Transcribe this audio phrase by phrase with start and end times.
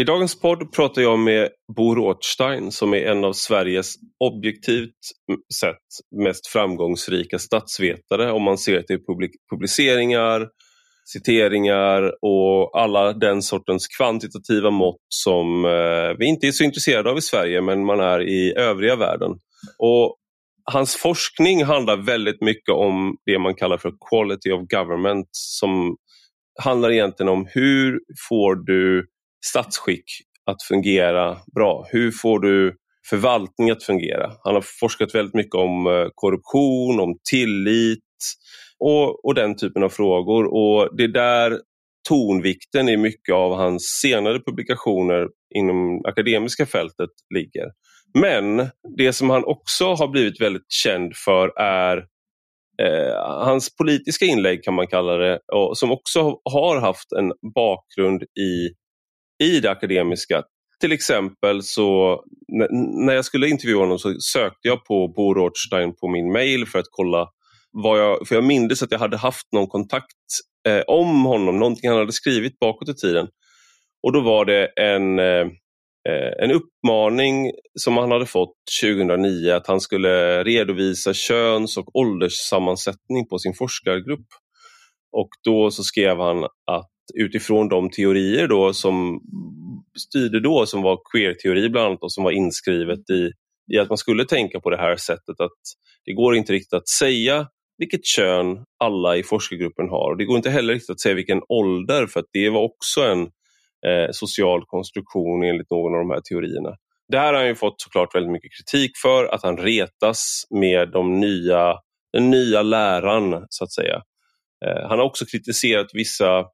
[0.00, 3.94] I dagens podd pratar jag med Bo Rothstein som är en av Sveriges
[4.24, 4.98] objektivt
[5.60, 8.98] sett mest framgångsrika statsvetare om man ser till
[9.50, 10.48] publiceringar,
[11.04, 17.18] citeringar och alla den sortens kvantitativa mått som eh, vi inte är så intresserade av
[17.18, 19.30] i Sverige men man är i övriga världen.
[19.78, 20.16] Och
[20.72, 25.96] hans forskning handlar väldigt mycket om det man kallar för quality of government som
[26.62, 29.06] handlar egentligen om hur får du
[29.46, 30.04] statsskick
[30.46, 31.86] att fungera bra?
[31.90, 32.76] Hur får du
[33.10, 34.32] förvaltning att fungera?
[34.44, 38.00] Han har forskat väldigt mycket om eh, korruption, om tillit
[38.78, 40.44] och, och den typen av frågor.
[40.44, 41.60] Och Det är där
[42.08, 47.66] tonvikten i mycket av hans senare publikationer inom akademiska fältet ligger.
[48.18, 51.96] Men det som han också har blivit väldigt känd för är
[52.82, 58.22] eh, hans politiska inlägg kan man kalla det, och, som också har haft en bakgrund
[58.22, 58.70] i
[59.42, 60.42] i det akademiska.
[60.80, 62.20] Till exempel så
[63.06, 66.78] när jag skulle intervjua honom så sökte jag på Bo Rothstein på min mail för
[66.78, 67.28] att kolla
[67.70, 70.16] vad jag, för jag mindes att jag hade haft någon kontakt
[70.68, 73.28] eh, om honom, någonting han hade skrivit bakåt i tiden.
[74.02, 75.46] Och då var det en, eh,
[76.08, 83.28] eh en uppmaning som han hade fått 2009 att han skulle redovisa köns och ålderssammansättning
[83.28, 84.26] på sin forskargrupp.
[85.12, 89.20] Och då så skrev han att utifrån de teorier då som
[89.98, 93.32] styrde då, som var queer-teori bland annat och som var inskrivet i,
[93.72, 95.58] i att man skulle tänka på det här sättet att
[96.04, 97.46] det går inte riktigt att säga
[97.78, 100.16] vilket kön alla i forskargruppen har.
[100.16, 103.20] Det går inte heller riktigt att säga vilken ålder för att det var också en
[103.86, 106.76] eh, social konstruktion enligt någon av de här teorierna.
[107.08, 110.90] Det här har han ju fått såklart väldigt mycket kritik för, att han retas med
[110.90, 111.74] de nya,
[112.12, 114.02] den nya läran så att säga.
[114.66, 116.44] Eh, han har också kritiserat vissa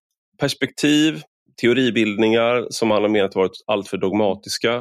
[0.40, 1.22] perspektiv,
[1.60, 4.74] teoribildningar som han har menat varit alltför dogmatiska.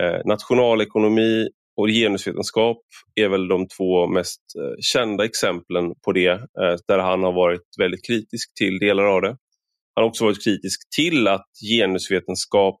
[0.00, 2.78] Eh, nationalekonomi och genusvetenskap
[3.14, 7.62] är väl de två mest eh, kända exemplen på det, eh, där han har varit
[7.78, 9.36] väldigt kritisk till delar av det.
[9.94, 12.80] Han har också varit kritisk till att genusvetenskap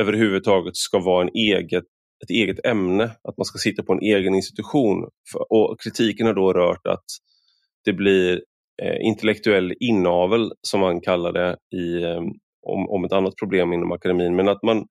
[0.00, 1.84] överhuvudtaget ska vara en eget,
[2.24, 5.08] ett eget ämne, att man ska sitta på en egen institution.
[5.48, 7.04] Och kritiken har då rört att
[7.84, 8.42] det blir
[8.82, 12.20] Eh, intellektuell inavel som man kallar det i, eh,
[12.66, 14.36] om, om ett annat problem inom akademin.
[14.36, 14.86] Men att man,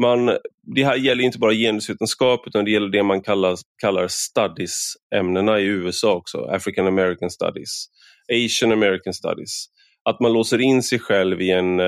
[0.00, 0.26] man,
[0.74, 5.64] det här gäller inte bara genusvetenskap utan det gäller det man kallar, kallar studies-ämnena i
[5.64, 7.86] USA också, African American studies,
[8.32, 9.66] Asian American studies.
[10.08, 11.80] Att man låser in sig själv i en,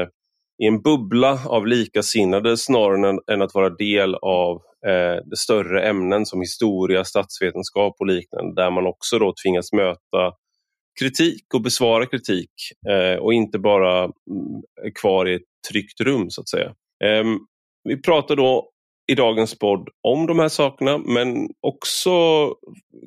[0.63, 5.89] i en bubbla av likasinnade snarare än, än att vara del av eh, de större
[5.89, 10.33] ämnen som historia, statsvetenskap och liknande där man också då tvingas möta
[10.99, 12.51] kritik och besvara kritik
[12.89, 14.13] eh, och inte bara mm,
[15.01, 16.75] kvar i ett tryggt rum så att säga.
[17.05, 17.25] Eh,
[17.85, 18.71] vi pratar då
[19.13, 22.11] i dagens podd om de här sakerna men också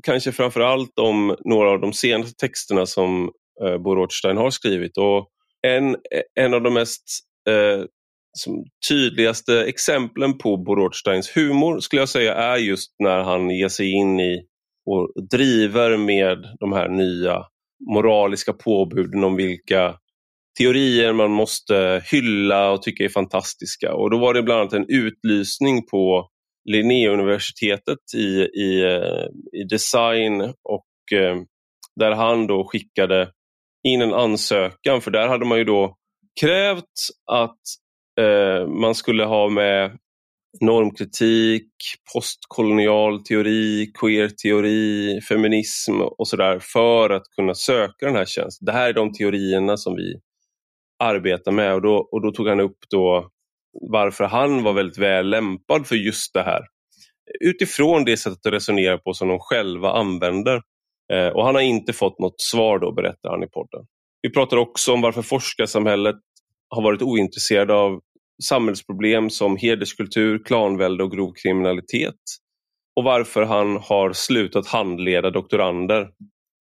[0.03, 3.31] kanske framför allt om några av de senaste texterna som
[3.63, 4.97] eh, Bo Rothstein har skrivit.
[4.97, 5.29] Och
[5.68, 5.96] en,
[6.40, 7.03] en av de mest
[7.50, 7.85] eh,
[8.38, 13.69] som tydligaste exemplen på Bo Rothsteins humor skulle jag säga är just när han ger
[13.69, 14.46] sig in i
[14.85, 17.46] och driver med de här nya
[17.94, 19.96] moraliska påbuden om vilka
[20.58, 23.94] teorier man måste hylla och tycka är fantastiska.
[23.94, 26.28] Och då var det bland annat en utlysning på
[26.70, 31.36] Linnéuniversitetet i, i, eh, i design och eh,
[31.96, 33.31] där han då skickade
[33.88, 35.96] in en ansökan för där hade man ju då
[36.41, 36.84] krävt
[37.31, 37.59] att
[38.20, 39.97] eh, man skulle ha med
[40.59, 41.67] normkritik,
[42.13, 48.66] postkolonial teori, queer-teori, feminism och sådär för att kunna söka den här tjänsten.
[48.66, 50.19] Det här är de teorierna som vi
[51.03, 53.29] arbetar med och då, och då tog han upp då
[53.91, 56.61] varför han var väldigt väl lämpad för just det här.
[57.40, 60.61] Utifrån det sättet att resonera på som de själva använder.
[61.13, 63.85] Eh, och han har inte fått något svar då, berättar han i podden.
[64.22, 66.16] Vi pratar också om varför forskarsamhället
[66.69, 68.00] har varit ointresserade av
[68.44, 72.16] samhällsproblem som hederskultur, klanvälde och grov kriminalitet.
[72.96, 76.09] Och varför han har slutat handleda doktorander.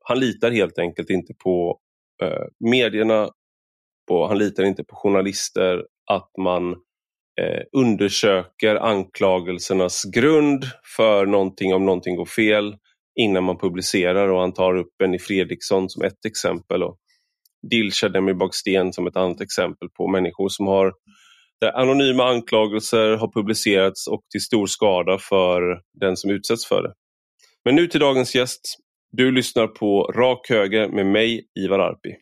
[0.05, 1.79] Han litar helt enkelt inte på
[2.23, 3.31] eh, medierna,
[4.09, 6.73] på, han litar inte på journalister, att man
[7.41, 10.65] eh, undersöker anklagelsernas grund
[10.97, 12.77] för någonting om någonting går fel
[13.21, 14.29] innan man publicerar.
[14.29, 16.99] Och han tar upp Benny Fredriksson som ett exempel och
[17.71, 20.93] Dilshad Demirbag-Sten som ett annat exempel på människor som har
[21.61, 26.93] där anonyma anklagelser har publicerats och till stor skada för den som utsätts för det.
[27.65, 28.77] Men nu till dagens gäst.
[29.13, 32.17] Du lyssnar på Rak Höger med mig, Ivar Arpi.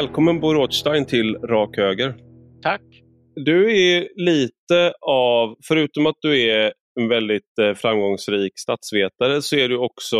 [0.00, 2.14] Välkommen Bo Rothstein till Rak Höger.
[2.62, 2.82] Tack.
[3.34, 9.68] Du är lite av, förutom att du är en väldigt eh, framgångsrik statsvetare så är
[9.68, 10.16] du också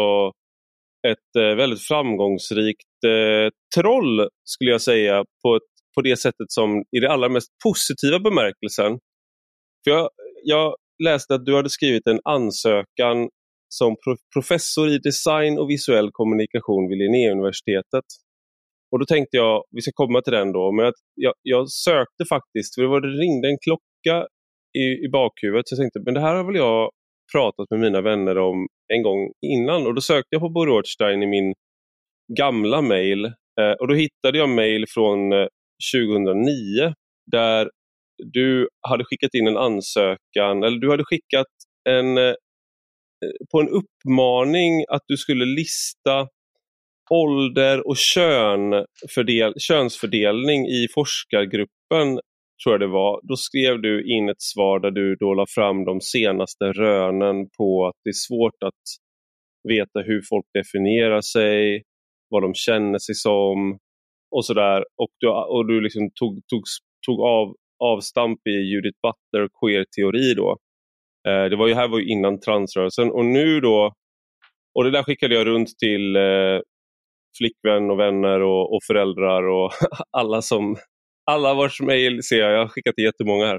[1.08, 6.84] ett eh, väldigt framgångsrikt eh, troll skulle jag säga på, ett, på det sättet som
[6.96, 8.98] i det allra mest positiva bemärkelsen.
[9.84, 10.10] För jag,
[10.44, 10.74] jag
[11.04, 13.28] läste att du hade skrivit en ansökan
[13.68, 18.04] som pro professor i design och visuell kommunikation vid Linnéuniversitetet.
[18.92, 22.24] Och då tänkte jag, vi ska komma till den då, men att jag, jag sökte
[22.28, 24.26] faktiskt, för det, var, det ringde en klocka
[24.78, 26.90] i, i bakhuvudet, så jag tänkte, men det här har väl jag
[27.32, 29.86] pratat med mina vänner om en gång innan.
[29.86, 31.54] Och då sökte jag på Bo Rothstein i min
[32.38, 35.46] gamla mail eh, och då hittade jag mail från eh,
[35.94, 36.94] 2009
[37.30, 37.70] där
[38.32, 41.46] du hade skickat in en ansökan, eller du hade skickat
[41.88, 42.34] en, eh,
[43.52, 46.28] på en uppmaning att du skulle lista
[47.14, 52.20] ålder och kön, fördel, könsfördelning i forskargruppen,
[52.62, 53.20] tror jag det var.
[53.22, 57.86] Då skrev du in ett svar där du då la fram de senaste rönen på
[57.86, 58.82] att det är svårt att
[59.68, 61.82] veta hur folk definierar sig,
[62.30, 63.78] vad de känner sig som
[64.36, 64.84] och sådär.
[64.96, 66.62] Och du, och du liksom tog, tog,
[67.06, 67.54] tog av,
[67.84, 70.56] avstamp i Judith Butler queer-teori då.
[71.28, 73.92] Eh, det var ju här var ju innan transrörelsen och nu då,
[74.74, 76.60] och det där skickade jag runt till eh,
[77.38, 79.72] flickvän och vänner och, och föräldrar och
[80.16, 80.76] alla som
[81.30, 83.58] alla vars mejl ser jag, jag har skickat till jättemånga här.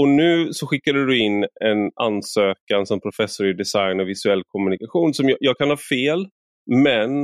[0.00, 5.14] Och nu så skickade du in en ansökan som professor i design och visuell kommunikation
[5.14, 6.26] som jag, jag kan ha fel,
[6.84, 7.22] men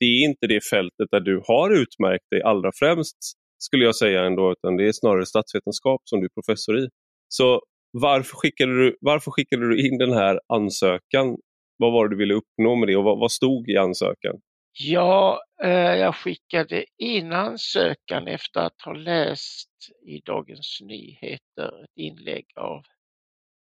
[0.00, 3.16] det är inte det fältet där du har utmärkt dig allra främst
[3.64, 6.88] skulle jag säga ändå, utan det är snarare statsvetenskap som du är professor i.
[7.28, 7.60] Så
[7.92, 11.36] varför skickade du, varför skickade du in den här ansökan?
[11.76, 14.36] Vad var det du ville uppnå med det och vad, vad stod i ansökan?
[14.76, 19.70] Ja, eh, jag skickade in ansökan efter att ha läst
[20.06, 22.82] i Dagens Nyheter ett inlägg av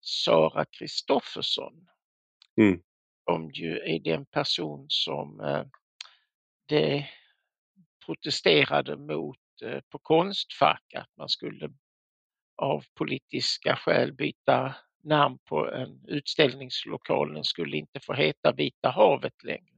[0.00, 1.86] Sara Kristoffersson.
[2.60, 2.80] Mm.
[3.24, 5.64] Som ju är den person som eh,
[6.68, 7.06] det
[8.06, 11.70] protesterade mot eh, på Konstfack att man skulle
[12.56, 14.74] av politiska skäl byta
[15.04, 17.34] namn på en utställningslokal.
[17.34, 19.75] Den skulle inte få heta Vita havet längre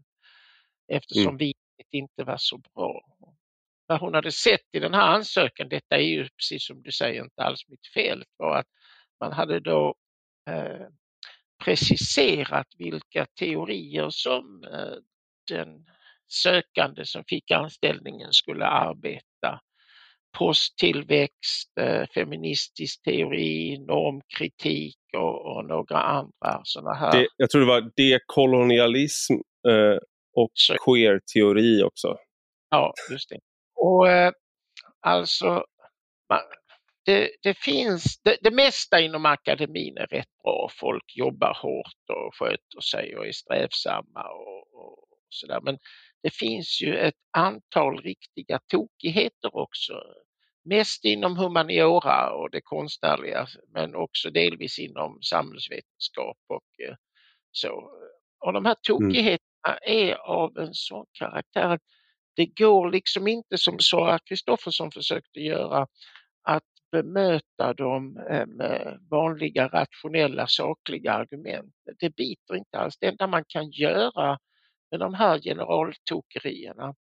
[0.88, 1.36] eftersom mm.
[1.36, 3.00] vinet inte var så bra.
[3.86, 7.22] Vad hon hade sett i den här ansökan, detta är ju precis som du säger
[7.22, 8.66] inte alls mitt fel, var att
[9.20, 9.94] man hade då
[10.50, 10.86] eh,
[11.64, 14.98] preciserat vilka teorier som eh,
[15.50, 15.84] den
[16.28, 19.60] sökande som fick anställningen skulle arbeta.
[20.38, 27.12] Posttillväxt, eh, feministisk teori, normkritik och, och några andra sådana här.
[27.12, 29.34] Det, jag tror det var dekolonialism
[29.68, 29.98] eh,
[30.32, 30.52] och
[30.84, 32.16] queer-teori också.
[32.70, 33.38] Ja, just det.
[33.74, 34.32] Och eh,
[35.00, 35.64] alltså,
[36.28, 36.40] man,
[37.04, 40.68] det, det, finns, det, det, mesta inom akademin är rätt bra.
[40.80, 45.60] Folk jobbar hårt och sköter sig och är strävsamma och, och sådär.
[45.62, 45.78] Men
[46.22, 49.92] det finns ju ett antal riktiga tokigheter också.
[50.64, 56.94] Mest inom humaniora och det konstnärliga men också delvis inom samhällsvetenskap och eh,
[57.50, 57.90] så.
[58.46, 59.10] Och de här mm.
[59.10, 61.80] tokigheterna Eh, är av en sån karaktär att
[62.36, 65.86] det går liksom inte som Sara Kristoffersson försökte göra
[66.42, 71.74] att bemöta dem eh, med vanliga rationella sakliga argument.
[72.00, 72.98] Det biter inte alls.
[73.00, 74.38] Det enda man kan göra
[74.90, 76.94] med de här generaltokerierna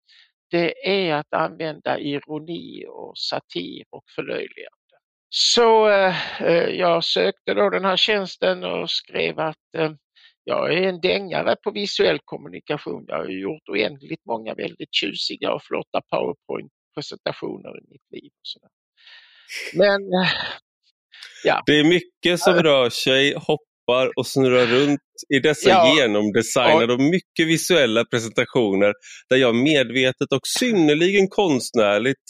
[0.50, 4.78] det är att använda ironi och satir och förlöjligande.
[5.28, 9.92] Så eh, eh jag sökte då den här tjänsten och skrev att eh,
[10.48, 13.04] jag är en dängare på visuell kommunikation.
[13.08, 18.30] Jag har gjort oändligt många väldigt tjusiga och flotta PowerPoint-presentationer i mitt liv.
[19.74, 20.00] Men
[21.44, 21.62] ja.
[21.66, 25.00] Det är mycket som rör sig, hoppar och snurrar runt
[25.34, 25.94] i dessa ja.
[25.96, 28.92] genomdesignade och mycket visuella presentationer
[29.28, 32.24] där jag medvetet och synnerligen konstnärligt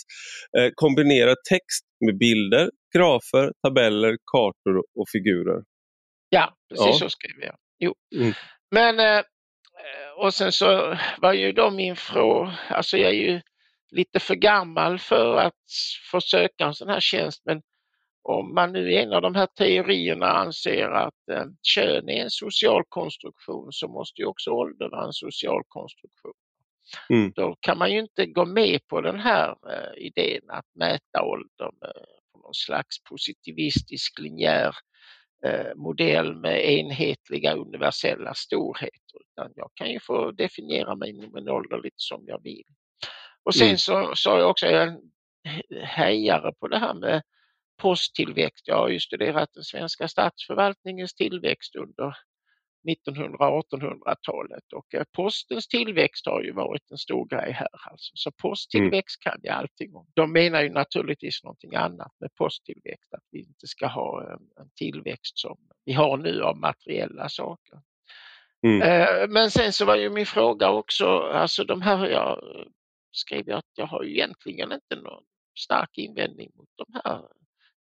[0.58, 5.62] eh, kombinerar text med bilder, grafer, tabeller, kartor och figurer.
[6.28, 6.92] Ja, precis ja.
[6.92, 7.56] så skriver jag.
[7.78, 7.94] Jo.
[8.14, 8.32] Mm.
[8.70, 9.24] Men eh,
[10.16, 13.40] och sen så var ju då min fråga, alltså jag är ju
[13.90, 15.54] lite för gammal för att
[16.10, 17.62] få söka en sån här tjänst men
[18.22, 22.30] om man nu i en av de här teorierna anser att eh, kön är en
[22.30, 26.32] social konstruktion så måste ju också ålder vara en social konstruktion.
[27.10, 27.32] Mm.
[27.36, 31.70] Då kan man ju inte gå med på den här eh, idén att mäta ålder
[31.80, 31.92] med
[32.32, 34.74] på någon slags positivistisk linjär Eh,
[35.76, 41.82] modell med enhetliga universella storheter utan jag kan ju få definiera mig inom en ålder
[41.82, 42.64] lite som jag vill.
[43.42, 43.78] Och sen mm.
[43.78, 45.00] så sa jag också, jag är en
[45.82, 47.22] hejare på det här med
[47.82, 48.68] posttillväxt.
[48.68, 52.16] Jag har ju studerat den svenska statsförvaltningens tillväxt under
[52.88, 57.90] 1900-1800-talet och eh, postens tillväxt har ju varit en stor grej här.
[57.90, 58.12] Alltså.
[58.14, 59.32] Så posttillväxt mm.
[59.32, 60.06] kan jag allting om.
[60.14, 64.70] De menar ju naturligtvis någonting annat med posttillväxt, att vi inte ska ha en, en
[64.74, 67.78] tillväxt som vi har nu av materiella saker.
[68.66, 68.82] Mm.
[68.82, 72.40] Eh, men sen så var ju min fråga också, alltså de här, jag
[73.12, 75.24] skrev att jag har ju egentligen inte någon
[75.58, 77.22] stark invändning mot de här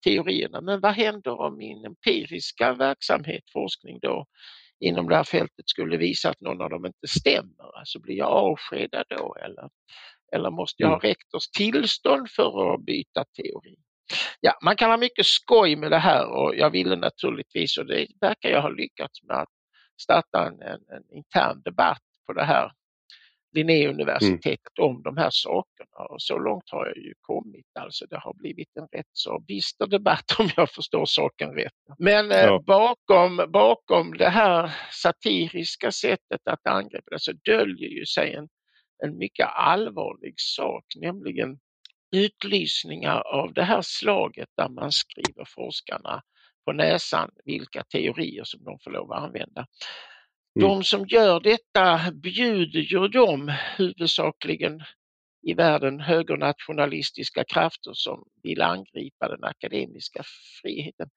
[0.04, 0.62] teorierna.
[0.62, 4.26] Men vad händer om min empiriska verksamhet, forskning då,
[4.84, 7.78] inom det här fältet skulle visa att någon av dem inte stämmer?
[7.80, 9.70] Alltså blir jag avskedad då eller,
[10.36, 11.08] eller måste jag ha mm.
[11.10, 13.76] rektors tillstånd för att byta teori?
[14.40, 18.08] Ja, man kan ha mycket skoj med det här och jag ville naturligtvis, och det
[18.22, 19.50] verkar jag ha lyckats med, att
[20.02, 22.72] starta en, en, en intern debatt på det här
[23.54, 24.90] Linnéuniversitetet mm.
[24.90, 27.66] om de här sakerna och så långt har jag ju kommit.
[27.80, 31.74] Alltså det har blivit en rätt så bister debatt om jag förstår saken rätt.
[32.00, 32.64] Men eh, ja.
[32.68, 38.48] bakom, bakom det här satiriska sättet att angripa det så döljer ju sig en,
[39.04, 41.60] en mycket allvarlig sak, nämligen
[42.16, 46.22] utlysningar av det här slaget där man skriver forskarna
[46.66, 49.66] på näsan vilka teorier som de får lov att använda.
[50.56, 50.70] Mm.
[50.70, 54.82] De som gör detta bjuder ju de huvudsakligen
[55.48, 60.24] i världen högernationalistiska krafter som vill angripa den akademiska
[60.62, 61.10] friheten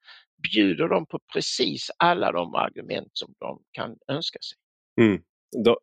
[0.53, 4.57] bjuder de på precis alla de argument som de kan önska sig.
[5.05, 5.21] Mm.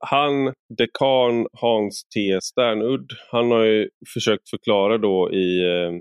[0.00, 5.92] Han, dekan Hans T Sternudd, han har ju försökt förklara då i eh,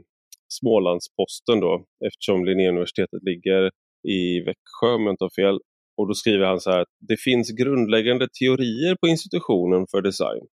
[0.48, 3.72] Smålandsposten då, eftersom Linnéuniversitetet ligger
[4.08, 5.60] i Växjö om jag inte har fel,
[5.98, 10.48] och då skriver han så här det finns grundläggande teorier på institutionen för design.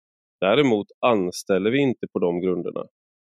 [0.41, 2.83] Däremot anställer vi inte på de grunderna.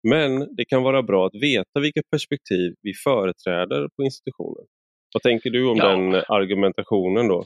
[0.09, 4.65] Men det kan vara bra att veta vilka perspektiv vi företräder på institutionen.
[5.15, 5.89] Vad tänker du om ja.
[5.89, 7.45] den argumentationen då?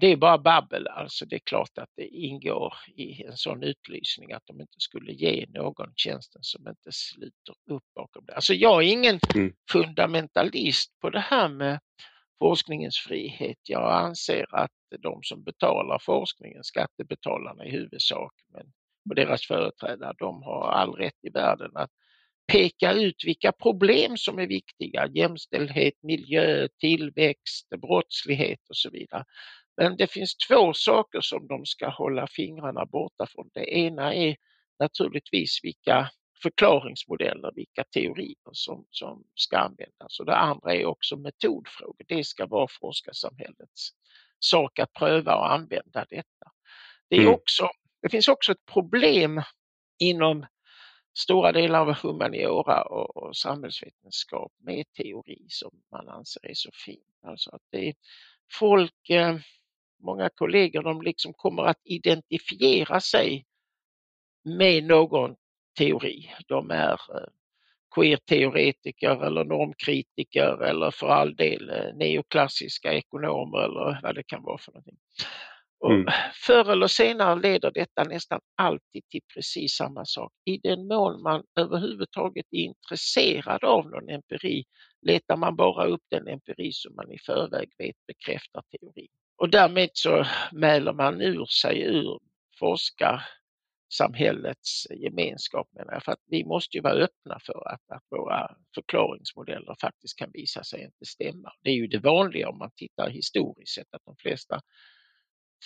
[0.00, 1.26] Det är bara babbel alltså.
[1.26, 5.46] Det är klart att det ingår i en sån utlysning att de inte skulle ge
[5.48, 8.34] någon tjänsten som inte sluter upp bakom det.
[8.34, 9.52] Alltså jag är ingen mm.
[9.72, 11.80] fundamentalist på det här med
[12.42, 13.58] forskningens frihet.
[13.68, 18.72] Jag anser att de som betalar forskningen, skattebetalarna i huvudsak, men
[19.08, 21.90] och deras företrädare, de har all rätt i världen att
[22.52, 29.24] peka ut vilka problem som är viktiga, jämställdhet, miljö, tillväxt, brottslighet och så vidare.
[29.76, 33.50] Men det finns två saker som de ska hålla fingrarna borta från.
[33.54, 34.36] Det ena är
[34.78, 36.10] naturligtvis vilka
[36.42, 40.20] förklaringsmodeller, vilka teorier som, som ska användas.
[40.20, 42.04] Och det andra är också metodfrågor.
[42.08, 43.90] Det ska vara forskarsamhällets
[44.38, 46.46] sak att pröva och använda detta.
[47.08, 47.34] Det, är mm.
[47.34, 47.68] också,
[48.02, 49.42] det finns också ett problem
[49.98, 50.46] inom
[51.18, 57.18] stora delar av humaniora och, och samhällsvetenskap med teori som man anser är så fint.
[57.26, 57.94] Alltså att det är
[58.52, 59.36] folk, eh,
[60.02, 63.46] många kollegor, de liksom kommer att identifiera sig
[64.44, 65.36] med någon
[65.78, 66.30] teori.
[66.48, 67.28] De är eh,
[67.94, 74.58] queer-teoretiker eller normkritiker eller för all del eh, neoklassiska ekonomer eller vad det kan vara
[74.58, 74.98] för någonting.
[75.80, 76.12] Och mm.
[76.46, 80.32] Förr eller senare leder detta nästan alltid till precis samma sak.
[80.44, 84.64] I den mån man överhuvudtaget är intresserad av någon empiri
[85.06, 89.08] letar man bara upp den empiri som man i förväg vet bekräftar teorin.
[89.36, 92.18] Och därmed så mäler man ur sig ur
[92.58, 93.22] forskar
[93.98, 96.04] samhällets gemenskap menar jag.
[96.04, 100.64] För att vi måste ju vara öppna för att, att våra förklaringsmodeller faktiskt kan visa
[100.64, 101.52] sig inte stämma.
[101.62, 104.60] Det är ju det vanliga om man tittar historiskt sett att de flesta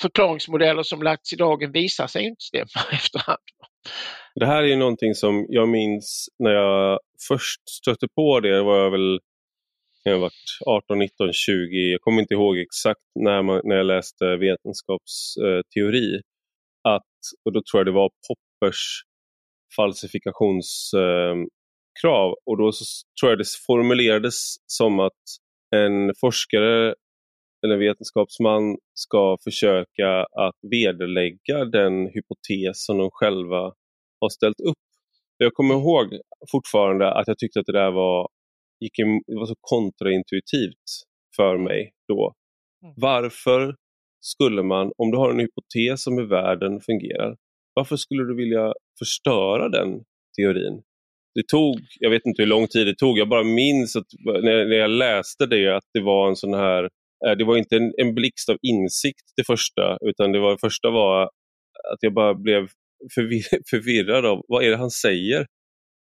[0.00, 3.38] förklaringsmodeller som lagts i dagen visar sig inte stämma efterhand.
[4.34, 8.78] Det här är ju någonting som jag minns när jag först stötte på det, var
[8.78, 9.20] jag väl
[10.10, 10.32] jag varit
[10.66, 16.20] 18, 19, 20, jag kommer inte ihåg exakt när, man, när jag läste vetenskapsteori eh,
[17.44, 19.02] och då tror jag det var Poppers
[19.76, 22.84] falsifikationskrav, eh, och då så
[23.20, 25.22] tror jag det formulerades som att
[25.74, 26.94] en forskare
[27.64, 33.72] eller vetenskapsman ska försöka att vederlägga den hypotes som de själva
[34.20, 34.78] har ställt upp.
[35.36, 38.28] Jag kommer ihåg fortfarande att jag tyckte att det där var,
[38.80, 40.84] gick in, var så kontraintuitivt
[41.36, 42.34] för mig då.
[42.82, 42.94] Mm.
[42.96, 43.76] Varför
[44.26, 47.36] skulle man, om du har en hypotes om hur världen fungerar,
[47.74, 49.88] varför skulle du vilja förstöra den
[50.36, 50.82] teorin?
[51.34, 54.76] Det tog, jag vet inte hur lång tid det tog, jag bara minns att när
[54.76, 56.84] jag läste det att det var en sån här,
[57.26, 60.58] eh, det var inte en, en blixt av insikt det första, utan det var, det
[60.60, 61.22] första var
[61.92, 62.68] att jag bara blev
[63.14, 65.46] förvir förvirrad av vad är det han säger.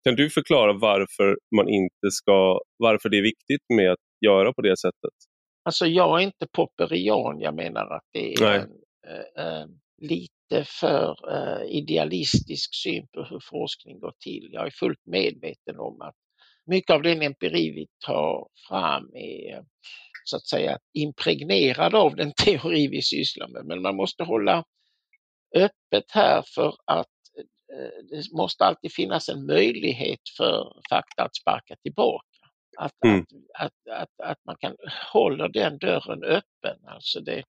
[0.04, 4.62] Kan du förklara varför man inte ska, varför det är viktigt med att göra på
[4.62, 5.27] det sättet?
[5.68, 8.72] Alltså jag är inte popperian, jag menar att det är en,
[9.08, 9.66] eh, eh,
[9.98, 14.50] lite för eh, idealistisk syn på hur forskning går till.
[14.52, 16.16] Jag är fullt medveten om att
[16.66, 19.64] mycket av den empiri vi tar fram är
[20.24, 23.66] så att säga impregnerad av den teori vi sysslar med.
[23.66, 24.64] Men man måste hålla
[25.56, 27.08] öppet här för att
[27.74, 32.37] eh, det måste alltid finnas en möjlighet för fakta att sparka tillbaka.
[32.80, 33.20] Att, Mm.
[33.20, 34.76] att, att, att, att man kan
[35.14, 36.78] hålla den dörren öppen.
[36.88, 37.44] Alltså det,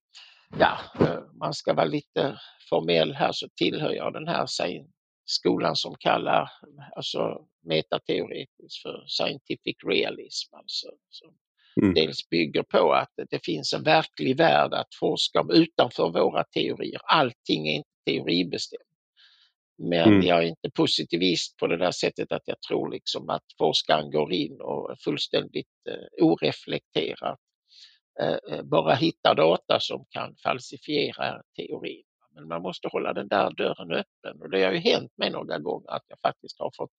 [0.59, 4.45] ja, eh, man ska vara lite formell här så tillhör jag den här
[5.25, 6.51] skolan som kallar
[6.95, 10.55] alltså metateoretiskt för scientific realism.
[10.55, 11.33] Alltså, som
[11.81, 11.93] Mm.
[11.93, 17.01] dels bygger på att det finns en verklig värld att forska om utanför våra teorier.
[17.03, 18.88] Allting är inte teoribestämt.
[19.79, 20.21] Men Mm.
[20.27, 24.33] jag är inte positivist på det där sättet att jag tror liksom att forskaren går
[24.33, 27.39] in och fullständigt eh, oreflekterat
[28.21, 32.03] eh, eh, bara hittar data som kan falsifiera teorin.
[32.35, 35.59] Men man måste hålla den där dörren öppen och det har ju hänt mig några
[35.59, 36.91] gånger att jag faktiskt har fått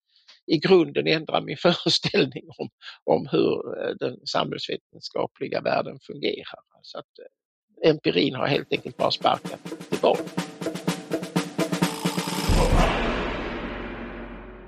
[0.48, 2.70] i grunden ändra min föreställning om,
[3.04, 6.60] om hur eh, den samhällsvetenskapliga världen fungerar.
[6.82, 9.60] Så att eh, empirin har helt enkelt bara sparkat
[9.90, 10.24] tillbaka.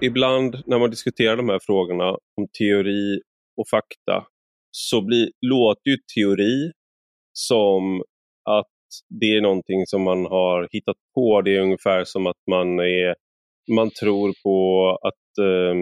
[0.04, 3.22] Ibland när man diskuterar de här frågorna om teori
[3.58, 4.26] och fakta
[4.72, 6.72] så blir, låter ju teori
[7.34, 8.04] som
[8.50, 8.68] att
[9.10, 11.42] det är någonting som man har hittat på.
[11.42, 13.16] Det är ungefär som att man, är,
[13.76, 15.76] man tror på, att, eh,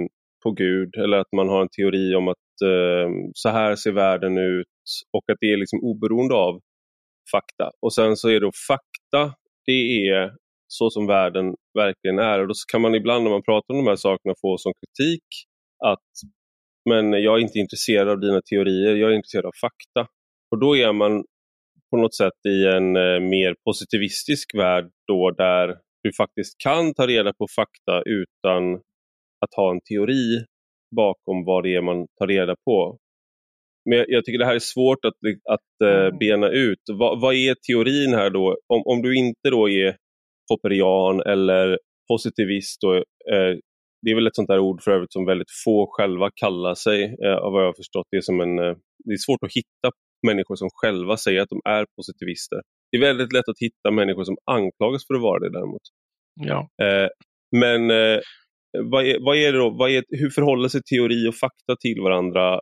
[0.43, 4.37] på Gud eller att man har en teori om att eh, så här ser världen
[4.37, 4.67] ut
[5.17, 6.59] och att det är liksom oberoende av
[7.31, 7.71] fakta.
[7.81, 10.31] Och sen så är då fakta, det är
[10.71, 12.39] så som världen verkligen är.
[12.39, 15.23] Och då kan man ibland när man pratar om de här sakerna få som kritik
[15.85, 16.09] att
[16.89, 20.11] men jag är inte intresserad av dina teorier, jag är intresserad av fakta.
[20.51, 21.23] Och då är man
[21.91, 27.07] på något sätt i en eh, mer positivistisk värld då där du faktiskt kan ta
[27.07, 28.75] reda på fakta utan
[29.45, 30.45] att ha en teori
[30.95, 32.97] bakom vad det är man tar reda på.
[33.89, 35.13] Men jag, tycker det här är svårt att,
[35.49, 36.17] att eh, Mm.
[36.17, 36.79] bena ut.
[36.91, 38.57] Vad, vad är teorin här då?
[38.73, 39.97] Om, om du inte då är
[40.49, 41.77] popperian eller
[42.11, 43.53] positivist, då, eh,
[44.01, 47.03] det är väl ett sånt där ord för övrigt som väldigt få själva kallar sig,
[47.03, 48.07] eh, av vad jag har förstått.
[48.11, 49.95] Det är, som en, eh, det är svårt att hitta
[50.27, 52.61] människor som själva säger att de är positivister.
[52.91, 55.81] Det är väldigt lätt att hitta människor som anklagas för att vara det däremot.
[56.41, 56.69] Ja.
[56.85, 57.09] Eh,
[57.51, 58.19] men eh,
[58.83, 62.01] vad är, vad är det då, vad är, hur förhåller sig teori och fakta till
[62.01, 62.59] varandra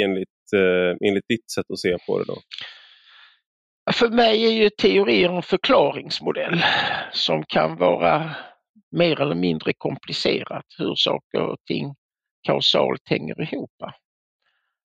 [0.00, 2.24] enligt, eh, enligt ditt sätt att se på det?
[2.24, 2.36] då?
[3.92, 6.64] För mig är ju teorier en förklaringsmodell
[7.12, 8.36] som kan vara
[8.90, 11.94] mer eller mindre komplicerat hur saker och ting
[12.46, 13.70] kausalt hänger ihop.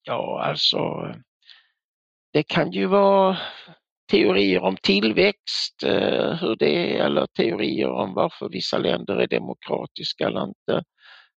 [0.04, 0.80] Ja, alltså
[2.34, 3.38] det kan ju vara
[4.12, 10.28] teorier om tillväxt, eh, hur det är, eller teorier om varför vissa länder är demokratiska
[10.28, 10.84] eller inte.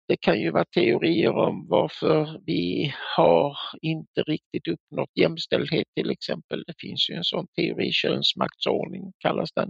[0.07, 6.63] Det kan ju vara teorier om varför vi har inte riktigt uppnått jämställdhet till exempel.
[6.67, 9.69] Det finns ju en sån teori, könsmaktsordning kallas den.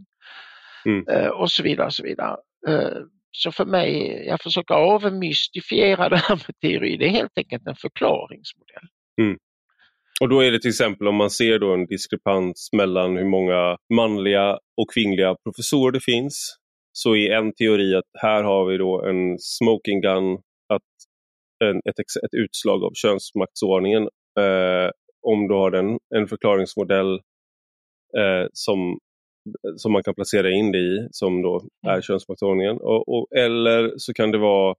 [0.86, 1.08] Mm.
[1.08, 1.88] Eh, och så vidare.
[1.88, 2.38] Och så vidare.
[2.68, 2.98] Eh,
[3.32, 7.76] så för mig, jag försöker avmystifiera det här med teori, det är helt enkelt en
[7.76, 8.88] förklaringsmodell.
[10.22, 13.78] Och då är det till exempel om man ser då en diskrepans mellan hur många
[13.94, 16.58] manliga och kvinnliga professorer det finns
[16.98, 20.34] så är en teori att här har vi då en smoking gun,
[20.68, 20.82] att
[21.64, 24.04] en, ett, ett utslag av könsmaktsordningen.
[24.40, 24.90] Eh,
[25.22, 27.14] om du har den, en förklaringsmodell
[28.18, 29.00] eh, som,
[29.78, 32.02] som man kan placera in det i, som då är Mm.
[32.02, 32.78] könsmaktsordningen.
[32.78, 34.76] Och, och, eller så kan det vara,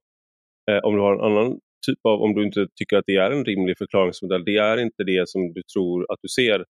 [0.71, 3.31] eh, om du har en annan typ av, om du inte tycker att det är
[3.31, 6.65] en rimlig förklaringsmodell, det är inte det som du tror att du ser,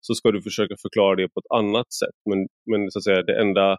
[0.00, 2.16] så ska du försöka förklara det på ett annat sätt.
[2.30, 3.78] Men, men så att säga, det enda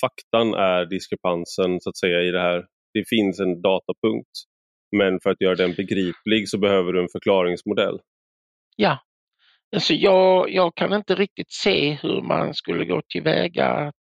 [0.00, 2.66] faktan är diskrepansen så att säga i det här.
[2.94, 4.30] Det finns en datapunkt,
[4.96, 7.98] men för att göra den begriplig så behöver du en förklaringsmodell.
[8.76, 8.98] Ja,
[9.76, 13.94] alltså jag, jag kan inte riktigt se hur man skulle gå tillväga att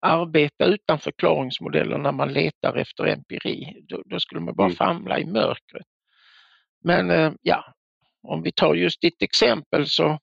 [0.00, 3.84] arbeta utan förklaringsmodeller när man letar efter empiri.
[3.88, 4.76] Då, då skulle man bara Mm.
[4.76, 5.86] famla i mörkret.
[6.84, 7.64] Men eh, ja,
[8.28, 10.18] om vi tar just ditt exempel så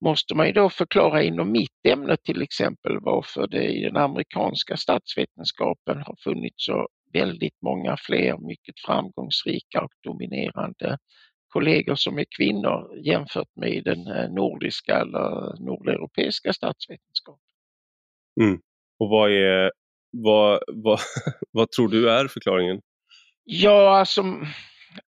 [0.00, 4.76] måste man ju då förklara inom mitt ämne till exempel varför det i den amerikanska
[4.76, 10.98] statsvetenskapen har funnits så väldigt många fler mycket framgångsrika och dominerande
[11.48, 17.50] kollegor som är kvinnor jämfört med den eh, nordiska eller nordeuropeiska statsvetenskapen.
[18.98, 19.72] Och vad är,
[20.10, 21.00] vad, vad,
[21.50, 22.80] vad tror du är förklaringen?
[23.44, 24.22] Ja, alltså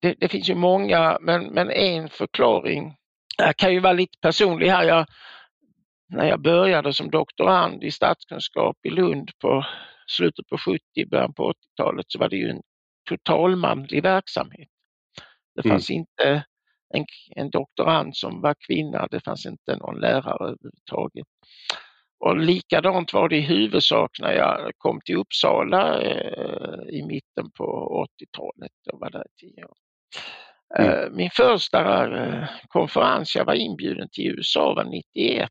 [0.01, 2.97] det, det, finns ju många, men, men en förklaring
[3.39, 4.85] jag kan ju vara lite personlig här.
[4.85, 5.07] Jag,
[6.09, 9.65] när jag började som doktorand i statskunskap i Lund på
[10.07, 12.63] slutet på 70, början på 80-talet så var det ju en
[13.09, 14.69] totalmanlig verksamhet.
[15.55, 15.99] Det fanns mm.
[15.99, 16.45] inte
[16.95, 17.05] en,
[17.37, 21.27] en doktorand som var kvinna, det fanns inte någon lärare överhuvudtaget.
[22.25, 27.65] Och likadant var det i huvudsak när jag kom till Uppsala eh, i mitten på
[28.21, 28.73] 80-talet.
[28.85, 29.77] Jag var där tio år.
[30.79, 30.91] Mm.
[30.91, 35.51] Eh, min första eh, konferens jag var inbjuden till USA var 91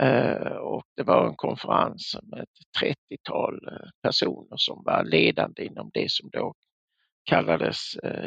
[0.00, 3.60] eh, och det var en konferens med ett 30-tal
[4.02, 6.54] personer som var ledande inom det som då
[7.24, 7.78] kallades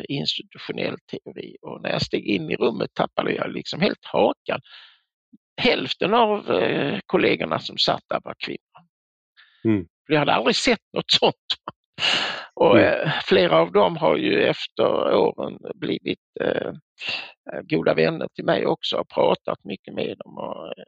[0.09, 4.61] institutionell teori och när jag steg in i rummet tappade jag liksom helt hakan.
[5.61, 6.43] Hälften av
[7.05, 8.87] kollegorna som satt där var kvinnor.
[9.63, 9.87] Mm.
[10.07, 11.35] Jag hade aldrig sett något sånt.
[12.53, 13.07] Och mm.
[13.07, 16.71] Eh, flera av dem har ju efter åren blivit eh,
[17.63, 20.37] goda vänner till mig också och pratat mycket med dem.
[20.37, 20.83] Och, eh,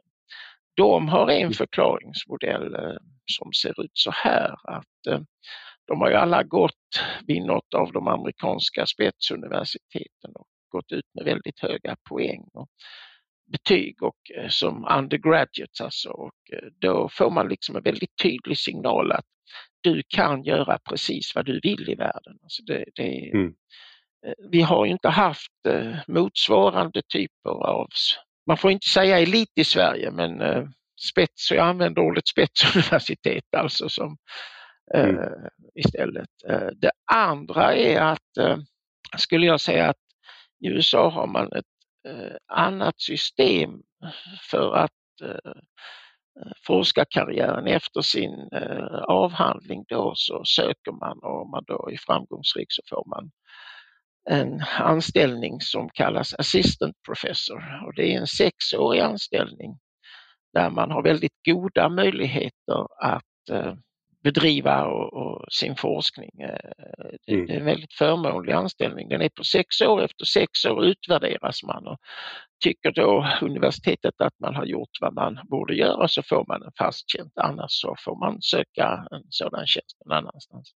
[0.76, 1.52] de har en mm.
[1.52, 2.96] förklaringsmodell eh,
[3.26, 5.20] som ser ut så här att eh,
[5.86, 11.24] de har ju alla gått vid något av de amerikanska spetsuniversiteten och gått ut med
[11.24, 12.68] väldigt höga poäng och
[13.52, 16.10] betyg och eh, som undergraduates alltså.
[16.10, 16.34] Och
[16.80, 19.24] då får man liksom en väldigt tydlig signal att
[19.82, 22.38] du kan göra precis vad du vill i världen.
[22.42, 23.54] Alltså det, det, mm.
[24.26, 27.88] Eh, vi har inte haft eh, motsvarande typer av,
[28.46, 30.64] man får inte säga elit i Sverige, men eh,
[31.10, 34.16] spets, jag använder ordet spetsuniversitet alltså som
[34.94, 35.16] mm.
[35.74, 36.28] istället.
[36.76, 38.60] Det andra är att,
[39.16, 39.96] skulle jag säga att
[40.64, 41.64] i USA har man ett
[42.48, 43.70] annat system
[44.50, 44.90] för att
[46.40, 51.96] Eh, forskarkarriären efter sin eh, avhandling då så söker man och om man då är
[51.96, 53.30] framgångsrik så får man
[54.30, 57.84] en anställning som kallas assistant professor.
[57.86, 59.78] Och det är en sexårig anställning
[60.52, 63.74] där man har väldigt goda möjligheter att eh,
[64.22, 66.30] bedriva och, och sin forskning.
[66.40, 66.70] Eh,
[67.26, 67.46] det, mm.
[67.46, 69.08] det, är en väldigt förmånlig anställning.
[69.08, 70.02] Den är på sex år.
[70.02, 71.98] Efter sex år utvärderas man och
[72.64, 76.72] tycker då universitetet att man har gjort vad man borde göra så får man en
[76.78, 77.38] fast tjänst.
[77.38, 80.72] Annars så får man söka en sådan tjänst någon annanstans.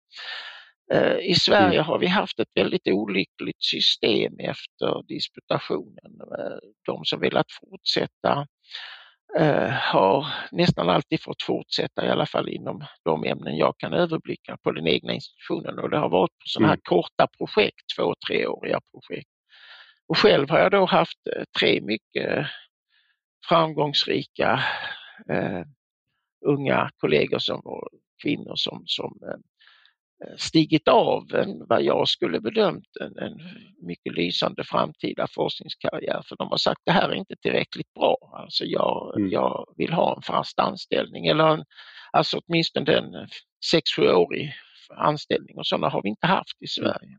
[0.94, 1.86] Eh, I Sverige mm.
[1.86, 6.22] har vi haft ett väldigt olyckligt system efter disputationen.
[6.40, 8.48] Eh, de som velat fortsätta
[9.72, 14.72] har nästan alltid fått fortsätta, i alla fall inom de ämnen jag kan överblicka på
[14.72, 16.82] den egna institutionen och det har varit på sådana här mm.
[16.84, 19.30] korta projekt, två treåriga projekt.
[20.08, 22.48] Och själv har jag då haft eh, tre mycket
[23.50, 24.64] framgångsrika
[25.30, 25.62] eh,
[26.46, 27.62] unga kollegor som
[28.24, 29.40] kvinnor som, som eh,
[30.38, 33.38] stigit av en, vad jag skulle bedömt en, en,
[33.88, 36.22] mycket lysande framtida forskningskarriär.
[36.26, 38.18] För de har sagt det här är inte tillräckligt bra.
[38.34, 39.32] Alltså jag, mm.
[39.32, 41.64] jag vill ha en fast anställning eller en,
[42.12, 43.28] alltså åtminstone en
[43.74, 44.54] 6-7-årig
[44.98, 46.92] anställning och sådana har vi inte haft i mm.
[46.94, 47.18] Sverige.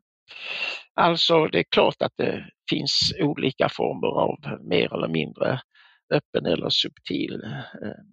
[0.94, 5.60] Alltså det är klart att det finns olika former av mer eller mindre
[6.14, 7.42] öppen eller subtil
[7.82, 8.04] eh,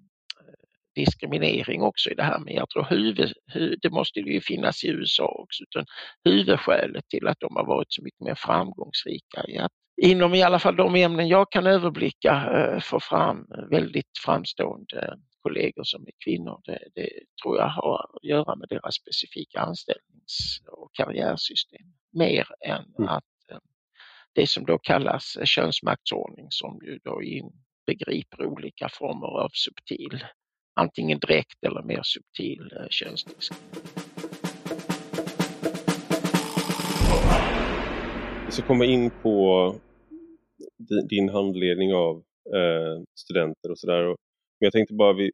[0.95, 3.33] diskriminering också i det här men jag tror huvud,
[3.81, 5.63] det måste ju finnas i USA också.
[5.63, 5.85] Utan
[6.23, 10.59] huvudskälet till att de har varit så mycket mer framgångsrika i att inom i alla
[10.59, 16.61] fall de ämnen jag kan överblicka eh, få fram väldigt framstående kollegor som är kvinnor.
[16.63, 17.09] Det, det
[17.43, 23.09] tror jag har att göra med deras specifika anställnings och karriärsystem mer än mm.
[23.09, 23.57] att eh,
[24.33, 30.25] det som då kallas könsmaktsordning som ju då inbegriper olika former av subtil
[30.79, 34.01] antingen direkt eller mer subtil eh, könsdiskriminering.
[38.45, 39.75] Vi ska komma in på
[41.09, 42.15] din handledning av
[42.55, 44.03] eh, studenter och sådär.
[44.03, 44.15] Men
[44.59, 45.31] jag tänkte bara, vi,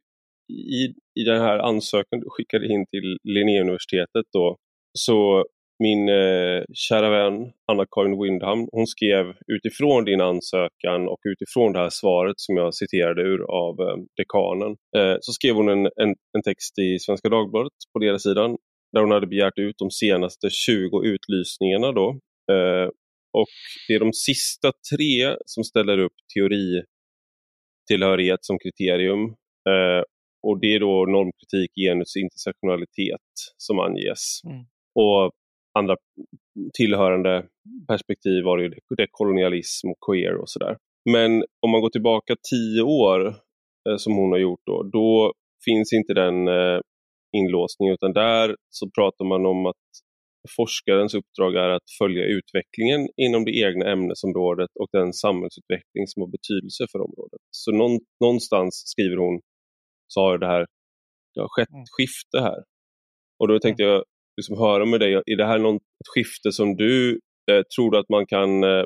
[0.52, 4.56] i, i den här ansökan du skickade in till Linnéuniversitetet då,
[4.98, 5.46] så
[5.78, 11.90] min eh, kära vän Anna-Karin Windham, hon skrev utifrån din ansökan och utifrån det här
[11.90, 16.42] svaret som jag citerade ur av eh, dekanen, eh, så skrev hon en, en, en,
[16.44, 18.56] text i Svenska Dagbladet på ledarsidan
[18.92, 22.08] där hon hade begärt ut de senaste 20 utlysningarna då.
[22.52, 22.88] Eh,
[23.32, 23.48] och
[23.88, 29.24] det är de sista tre som ställer upp teoritillhörighet som kriterium.
[29.70, 30.02] Eh,
[30.42, 34.40] och det är då normkritik, genus, intersektionalitet som anges.
[34.44, 34.64] Mm.
[34.94, 35.32] Och
[35.78, 35.96] andra
[36.74, 37.46] tillhörande
[37.88, 40.76] perspektiv var det dekolonialism och queer och sådär.
[41.10, 43.26] Men om man går tillbaka tio år
[43.88, 45.32] eh, som hon har gjort då, då
[45.64, 46.80] finns inte den, eh,
[47.36, 49.86] inlåsning utan där så pratar man om att
[50.56, 56.28] forskarens uppdrag är att följa utvecklingen inom det egna ämnesområdet och den samhällsutveckling som har
[56.28, 57.40] betydelse för området.
[57.50, 57.70] Så
[58.20, 59.40] någonstans, skriver hon,
[60.06, 60.66] så har det här
[61.34, 61.84] det har skett ett mm.
[61.96, 62.64] skifte här.
[63.38, 64.04] Och då tänkte jag
[64.38, 65.82] liksom höra med dig, är det här något,
[66.14, 67.20] skifte som du
[67.50, 68.84] eh, tror att man kan eh,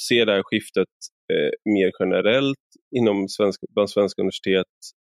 [0.00, 0.94] se det här skiftet
[1.32, 2.66] eh, mer generellt
[2.96, 4.74] inom svenska, bland svenska universitet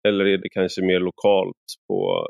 [0.08, 2.28] eller är det kanske mer lokalt på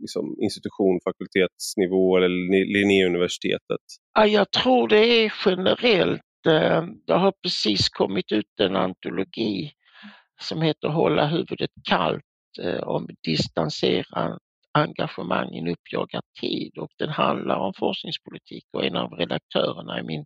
[0.00, 2.28] liksom, institution, fakultetsnivå eller
[2.74, 3.84] Linnéuniversitetet?
[4.14, 6.22] Ja, jag tror det är generellt.
[6.48, 9.72] Eh, det har precis kommit ut en antologi
[10.40, 12.22] som heter Hålla huvudet kallt
[12.62, 14.38] eh, om distanserad
[14.82, 20.02] engagemang i en uppjagad tid och den handlar om forskningspolitik och en av redaktörerna är
[20.02, 20.24] min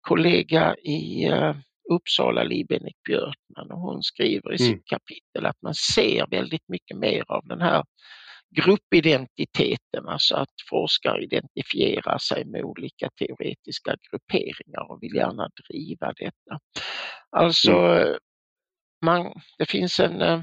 [0.00, 1.54] kollega i eh,
[1.92, 4.82] Uppsala, Libenek Björkman och hon skriver i sitt mm.
[4.86, 7.84] kapitel att man ser väldigt mycket mer av den här
[8.56, 16.60] gruppidentiteten, alltså att forskare identifierar sig med olika teoretiska grupperingar och vill gärna driva detta.
[17.30, 18.18] Alltså, mm.
[19.04, 20.42] man, det finns en eh,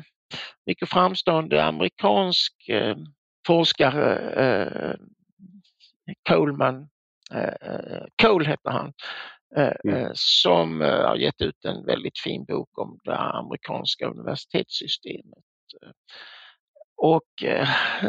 [0.65, 2.95] mycket framstående amerikansk eh,
[3.47, 4.95] forskare, eh,
[6.29, 6.87] Coleman,
[8.21, 8.93] Cole heter han,
[9.85, 10.11] mm.
[10.13, 15.43] som har gett ut en väldigt fin bok om det amerikanska universitetssystemet.
[17.03, 17.67] Och eh,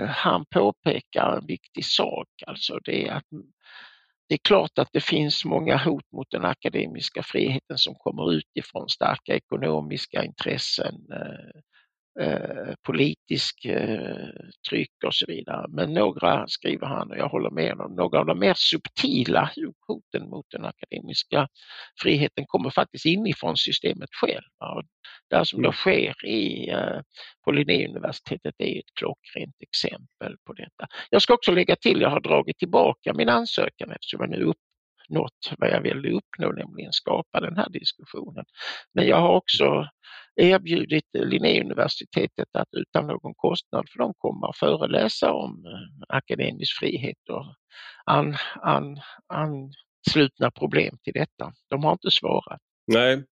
[0.09, 3.25] han påpekar en viktig sak, alltså det är att
[4.29, 8.89] det är klart att det finns många hot mot den akademiska friheten som kommer utifrån
[8.89, 10.95] starka ekonomiska intressen,
[12.21, 14.29] eh, politisk eh,
[14.69, 15.67] tryck och så vidare.
[15.69, 19.51] Men några, skriver han, och jag håller med honom, några av de mer subtila
[19.87, 21.49] hoten mot den akademiska
[22.03, 24.43] friheten kommer faktiskt inifrån systemet själv.
[24.59, 24.83] Och
[25.31, 25.73] det som då mm.
[25.73, 27.01] sker i, eh,
[27.45, 30.87] på Linnéuniversitetet är ett klockrent exempel på detta.
[31.11, 34.53] Jag ska också lägga till, jag har dragit tillbaka min ansökan eftersom jag nu
[35.13, 38.45] uppnått vad jag ville uppnå, nämligen skapa den här diskussionen.
[38.95, 39.87] Men jag har också
[40.37, 47.29] erbjudit Linnéuniversitetet att utan någon kostnad för dem komma och föreläsa om eh, akademisk frihet
[47.31, 47.45] och
[48.05, 49.01] an, an,
[49.35, 51.53] anslutna problem till detta.
[51.71, 52.61] De har inte svarat.
[52.87, 53.23] Nej,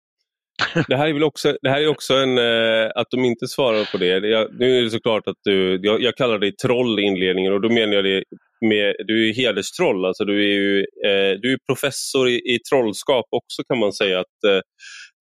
[0.88, 3.92] det här är väl också, det här är också en, eh, att de inte svarar
[3.92, 4.28] på det.
[4.28, 7.60] Jag, nu är det såklart att du, jag, jag kallar dig troll i inledningen och
[7.60, 8.24] då menar jag det
[8.60, 13.26] med, du är hederstroll, alltså du är ju eh, du är professor i, i trollskap
[13.30, 14.20] också kan man säga.
[14.20, 14.60] att eh,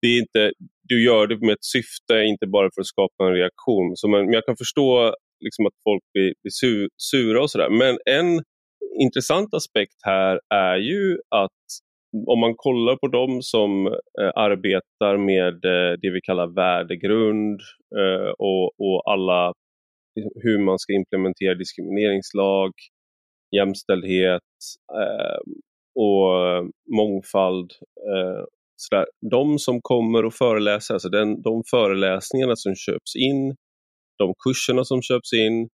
[0.02, 3.34] det är inte, Du gör det med ett syfte, inte bara för att skapa en
[3.34, 3.96] reaktion.
[3.96, 7.70] Så man, men jag kan förstå liksom, att folk blir, blir su, sura och sådär.
[7.70, 8.42] Men en
[9.00, 11.62] intressant aspekt här är ju att
[12.26, 13.86] om man kollar på de som
[14.20, 17.60] eh, arbetar med eh, det vi kallar värdegrund
[17.98, 19.52] eh, och, och alla
[20.14, 22.72] liksom, hur man ska implementera diskrimineringslag,
[23.56, 24.42] jämställdhet
[24.94, 25.38] eh,
[25.94, 26.64] och
[26.96, 27.72] mångfald.
[28.08, 28.44] Eh,
[28.76, 29.06] sådär.
[29.30, 33.56] De som kommer och föreläser, alltså den, de föreläsningarna som köps in,
[34.18, 35.68] de kurserna som köps in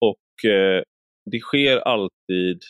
[0.00, 0.82] och eh,
[1.30, 2.60] det sker alltid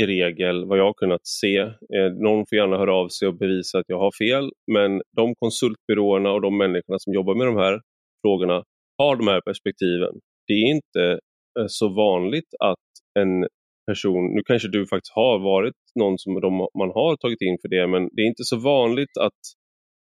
[0.00, 3.38] i regel, vad jag har kunnat se, eh, någon får gärna höra av sig och
[3.38, 7.56] bevisa att jag har fel, men de konsultbyråerna och de människorna som jobbar med de
[7.56, 7.80] här
[8.22, 8.64] frågorna
[8.98, 10.14] har de här perspektiven.
[10.46, 11.20] Det är inte
[11.58, 12.86] eh, så vanligt att
[13.18, 13.46] en
[13.86, 17.68] person, nu kanske du faktiskt har varit någon som de, man har tagit in för
[17.68, 19.42] det, men det är inte så vanligt att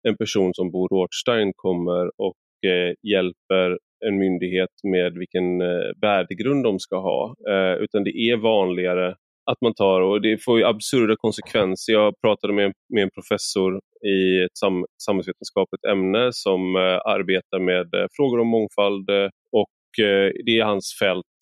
[0.07, 6.63] en person som Bo Rothstein kommer och eh, hjälper en myndighet med vilken eh, värdegrund
[6.63, 9.15] de ska ha, eh, utan det är vanligare
[9.51, 11.93] att man tar, och det får ju absurda konsekvenser.
[11.93, 13.79] Jag pratade med, med en professor
[14.15, 20.05] i ett sam, samhällsvetenskapligt ämne som eh, arbetar med eh, frågor om mångfald eh, och
[20.05, 21.41] eh, det är hans fält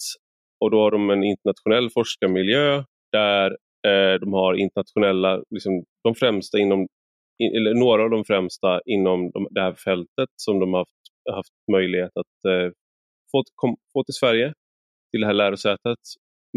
[0.60, 3.52] och då har de en internationell forskarmiljö där
[3.88, 6.88] eh, de har internationella, liksom, de främsta inom,
[7.56, 11.54] eller några av de främsta inom de, det här fältet som de har haft, haft
[11.72, 12.72] möjlighet att eh,
[13.32, 14.54] få, kom, få till Sverige,
[15.12, 16.00] till det här lärosätet.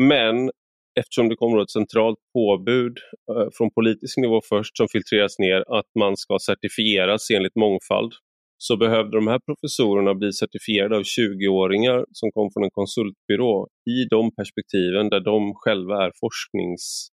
[0.01, 0.51] Men
[1.01, 2.99] eftersom det kommer ett centralt påbud
[3.31, 8.13] eh, från politisk nivå först som filtreras ner att man ska certifieras enligt mångfald
[8.67, 13.99] så behövde de här professorerna bli certifierade av 20-åringar som kom från en konsultbyrå i
[14.11, 17.09] de perspektiven där de själva är forsknings...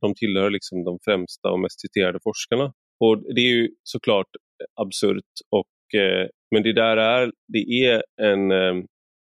[0.00, 2.72] De tillhör liksom de främsta och mest citerade forskarna.
[3.04, 4.32] Och Det är ju såklart
[4.80, 8.50] absurt, och, eh, men det där är, det är en...
[8.50, 8.74] Eh,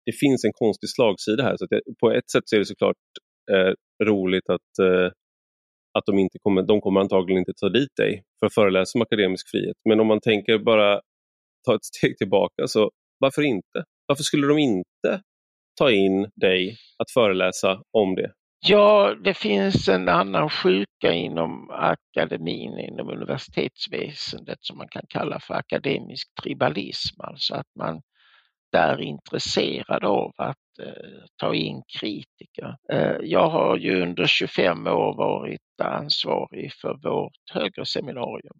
[0.06, 1.56] det finns en konstig slagsida här.
[1.56, 3.04] Så det, på ett sätt så är det såklart
[3.52, 3.72] eh,
[4.04, 5.06] roligt att, eh,
[5.98, 9.02] att de inte kommer, de kommer antagligen inte ta dit dig för att föreläsa om
[9.02, 9.76] akademisk frihet.
[9.88, 11.00] Men om man tänker bara
[11.68, 13.84] ta ett steg tillbaka, så varför inte?
[14.06, 15.22] Varför skulle de inte
[15.78, 18.32] ta in dig att föreläsa om det?
[18.66, 25.54] Ja, det finns en annan sjuka inom akademin, inom universitetsväsendet som man kan kalla för
[25.54, 28.02] akademisk tribalism, alltså att man
[28.72, 32.76] där är intresserad av att eh, ta in kritiker.
[32.92, 38.56] Eh, jag har ju under 25 år varit ansvarig för vårt högre seminarium,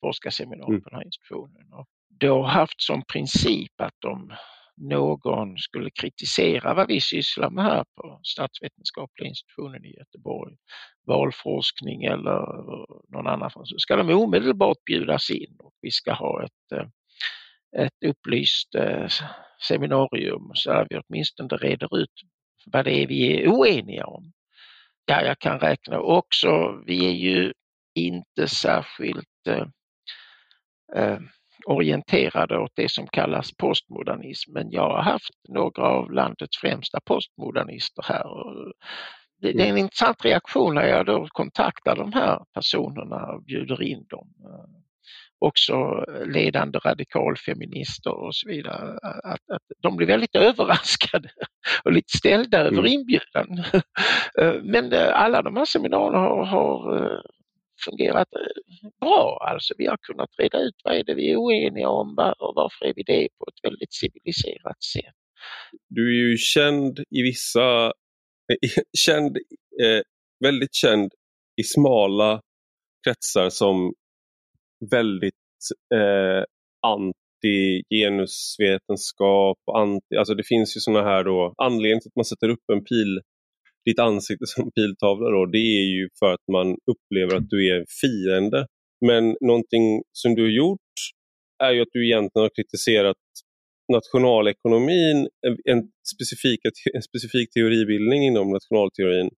[0.00, 0.82] forskarseminarium mm.
[0.82, 1.72] på den här institutionen.
[1.72, 1.86] Och
[2.20, 4.32] då haft som princip att om
[4.76, 10.56] någon skulle kritisera vad vi sysslar med här på statsvetenskapliga institutionen i Göteborg,
[11.06, 12.40] valforskning eller
[13.12, 16.86] någon annan, så ska de omedelbart bjudas in och vi ska ha ett, eh,
[17.84, 19.08] ett upplyst eh,
[19.68, 22.12] seminarium så att vi åtminstone reder ut
[22.66, 24.32] vad det är vi är oeniga om.
[25.04, 27.52] Ja, jag kan räkna också, vi är ju
[27.94, 29.66] inte särskilt eh,
[30.96, 31.18] eh
[31.70, 34.52] orienterade åt det som kallas postmodernism.
[34.52, 38.24] Men jag har haft några av landets främsta postmodernister här.
[39.40, 39.78] Det, det är en mm.
[39.78, 44.28] intressant reaktion när jag då kontaktar de här personerna och bjuder in dem.
[45.38, 48.98] Också ledande radikalfeminister och så vidare.
[49.02, 51.30] Att, att de blir väldigt överraskade
[51.84, 52.86] och lite ställda över mm.
[52.86, 53.64] inbjudan.
[54.62, 57.22] Men alla de här seminarierna har, har
[57.84, 59.46] fungerat eh, bra.
[59.50, 62.86] Alltså vi har kunnat reda ut vad är det vi är oeniga om och varför
[62.86, 65.14] är vi det på ett väldigt civiliserat sätt.
[65.88, 67.86] Du är ju känd i vissa,
[68.52, 69.36] eh, känd,
[69.82, 70.02] eh,
[70.44, 71.12] väldigt känd
[71.60, 72.40] i smala
[73.04, 73.94] kretsar som
[74.90, 75.34] väldigt
[75.94, 76.44] eh,
[76.86, 79.58] anti-genusvetenskap.
[79.76, 82.84] Anti, alltså det finns ju sådana här då, anledningen till att man sätter upp en
[82.84, 83.20] pil
[83.90, 87.80] ditt ansikte som piltavla då, det är ju för att man upplever att du är
[87.80, 88.66] en fiende.
[89.06, 90.94] Men någonting som du har gjort
[91.64, 93.16] är ju att du egentligen har kritiserat
[93.92, 95.28] nationalekonomin,
[95.64, 95.82] en
[96.14, 96.60] specifik,
[96.94, 99.30] en specifik teoribildning inom nationalteorin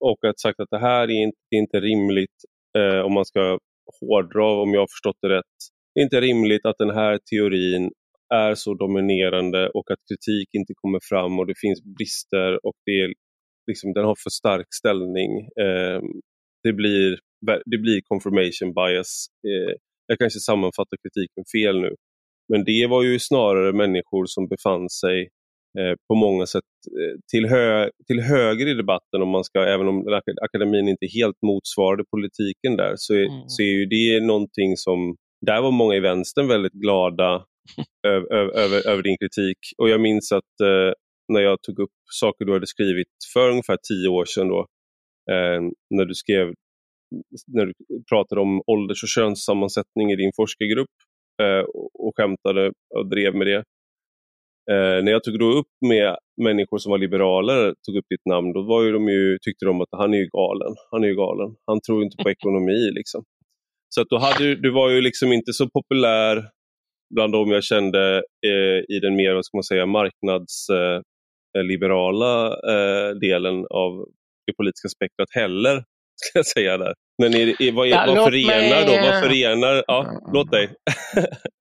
[0.00, 2.38] och att sagt att det här är inte, är inte rimligt
[2.78, 3.58] eh, om man ska
[4.00, 5.56] hårdra, om jag har förstått det rätt.
[5.94, 7.90] Det är inte rimligt att den här teorin
[8.34, 13.00] är så dominerande och att kritik inte kommer fram och det finns brister och det
[13.00, 13.12] är
[13.66, 15.30] liksom, den har för stark ställning.
[15.40, 16.00] Eh,
[16.62, 17.18] det, blir,
[17.64, 19.26] det blir confirmation bias.
[19.46, 19.74] Eh,
[20.06, 21.94] jag kanske sammanfattar kritiken fel nu.
[22.48, 25.20] Men det var ju snarare människor som befann sig
[25.78, 26.64] eh, på många sätt
[27.00, 31.42] eh, till, hö till höger i debatten, om man ska, även om akademin inte helt
[31.46, 33.48] motsvarade politiken där, så är, mm.
[33.48, 37.44] så är ju det någonting som, där var många i vänstern väldigt glada
[38.06, 39.58] över, över, över, din kritik.
[39.78, 40.92] Och jag minns att eh,
[41.32, 44.48] när jag tog upp saker du hade skrivit för ungefär tio år sedan.
[44.48, 44.60] Då,
[45.30, 45.60] eh,
[45.90, 46.54] när du skrev
[47.46, 47.72] när du
[48.08, 50.94] pratade om ålders och könssammansättning i din forskargrupp
[51.42, 53.64] eh, och skämtade och drev med det.
[54.70, 58.52] Eh, när jag tog då upp med människor som var liberaler, tog upp ditt namn,
[58.52, 60.74] då var ju de ju, tyckte de att han är ju galen.
[60.90, 61.56] Han är ju galen.
[61.66, 62.90] Han tror inte på ekonomi.
[62.94, 63.24] liksom.
[63.88, 66.44] Så att då hade, du var ju liksom inte så populär
[67.14, 71.00] bland de jag kände eh, i den mer vad ska man säga, marknads, eh,
[71.62, 74.08] liberala eh, delen av
[74.46, 75.84] det politiska spektrat heller,
[76.16, 76.94] ska jag säga där.
[77.18, 78.84] Men är, är, vad, är, ja, vad förenar mig...
[78.86, 78.92] då?
[78.92, 79.84] Vad förenar...
[79.86, 80.32] Ja, mm.
[80.32, 80.74] låt dig.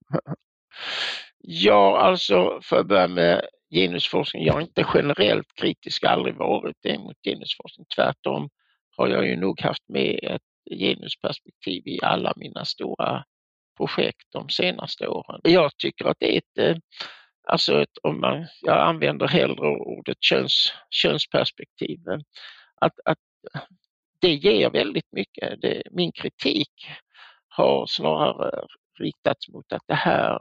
[1.43, 3.41] ja, alltså för att börja med
[3.73, 4.45] genusforskning.
[4.45, 7.85] Jag är inte generellt kritisk, aldrig varit det mot genusforskning.
[7.95, 8.49] Tvärtom
[8.97, 13.23] har jag ju nog haft med ett genusperspektiv i alla mina stora
[13.77, 15.41] projekt de senaste åren.
[15.43, 16.77] Jag tycker att det är ett eh,
[17.43, 21.99] Alltså ett, om man, jag använder hellre ordet köns, könsperspektiv.
[22.81, 23.17] Att, att
[24.19, 25.61] det ger väldigt mycket.
[25.61, 26.87] Det, min kritik
[27.47, 28.67] har snarare
[28.99, 30.39] riktats mot att det här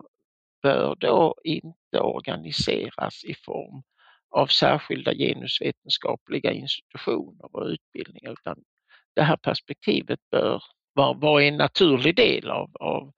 [0.62, 3.82] bör då inte organiseras i form
[4.30, 8.56] av särskilda genusvetenskapliga institutioner och utbildningar utan
[9.14, 13.12] det här perspektivet bör vara, vara en naturlig del av, av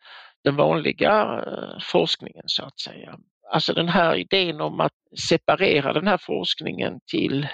[0.45, 3.19] den vanliga eh, forskningen så att säga
[3.55, 4.93] alltså den här idén om att
[5.29, 7.49] separera den här forskningen till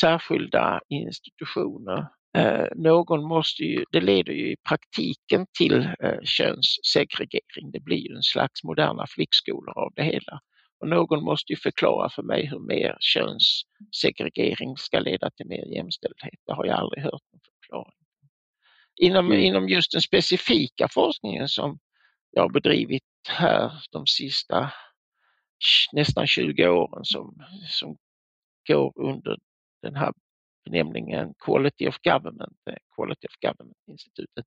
[0.00, 2.06] särskilda institutioner.
[2.36, 7.70] Eh, någon måste ju, det leder ju i praktiken till eh, könssegregering.
[7.72, 10.40] Det blir ju en slags moderna flickskolor av det hela.
[10.80, 16.40] Och någon måste ju förklara för mig hur mer könssegregering ska leda till mer jämställdhet.
[16.46, 17.98] Det har jag aldrig hört någon förklaring.
[19.00, 19.40] Inom, mm.
[19.40, 21.78] inom just den specifika forskningen som
[22.30, 24.72] jag har bedrivit här de sista
[25.92, 27.34] nästan 20 åren som,
[27.68, 27.96] som
[28.68, 29.38] går under
[29.82, 30.12] den här
[30.64, 32.56] benämningen Quality of Government,
[32.96, 34.46] Quality of Government-institutet.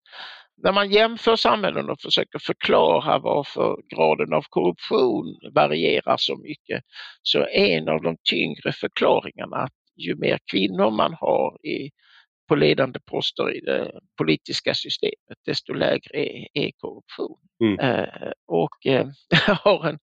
[0.63, 6.83] När man jämför samhällen och försöker förklara varför graden av korruption varierar så mycket,
[7.21, 11.91] så är en av de tyngre förklaringarna att ju mer kvinnor man har i,
[12.47, 17.39] på ledande poster i det politiska systemet, desto lägre är, är korruption.
[17.63, 17.79] Mm.
[17.79, 19.07] Eh, och eh,
[19.63, 19.99] har en,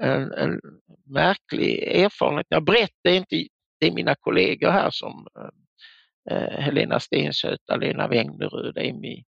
[0.00, 0.60] en, en,
[1.06, 2.46] märklig erfarenhet.
[2.48, 3.46] Jag berättar inte,
[3.80, 9.24] det är mina kollegor här som eh, eh Helena Stensöta, Lena Wängnerud, Amy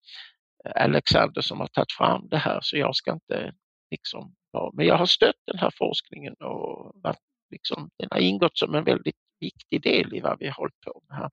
[0.65, 3.53] eh, Alexander som har tagit fram det här så jag ska inte
[3.91, 7.19] liksom, ja, men jag har stött den här forskningen och varit,
[7.51, 11.03] liksom, den har ingått som en väldigt viktig del i vad vi har hållit på
[11.09, 11.31] med här.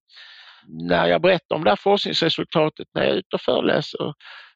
[0.68, 4.14] När jag berättar om det här forskningsresultatet när jag är ute och föreläser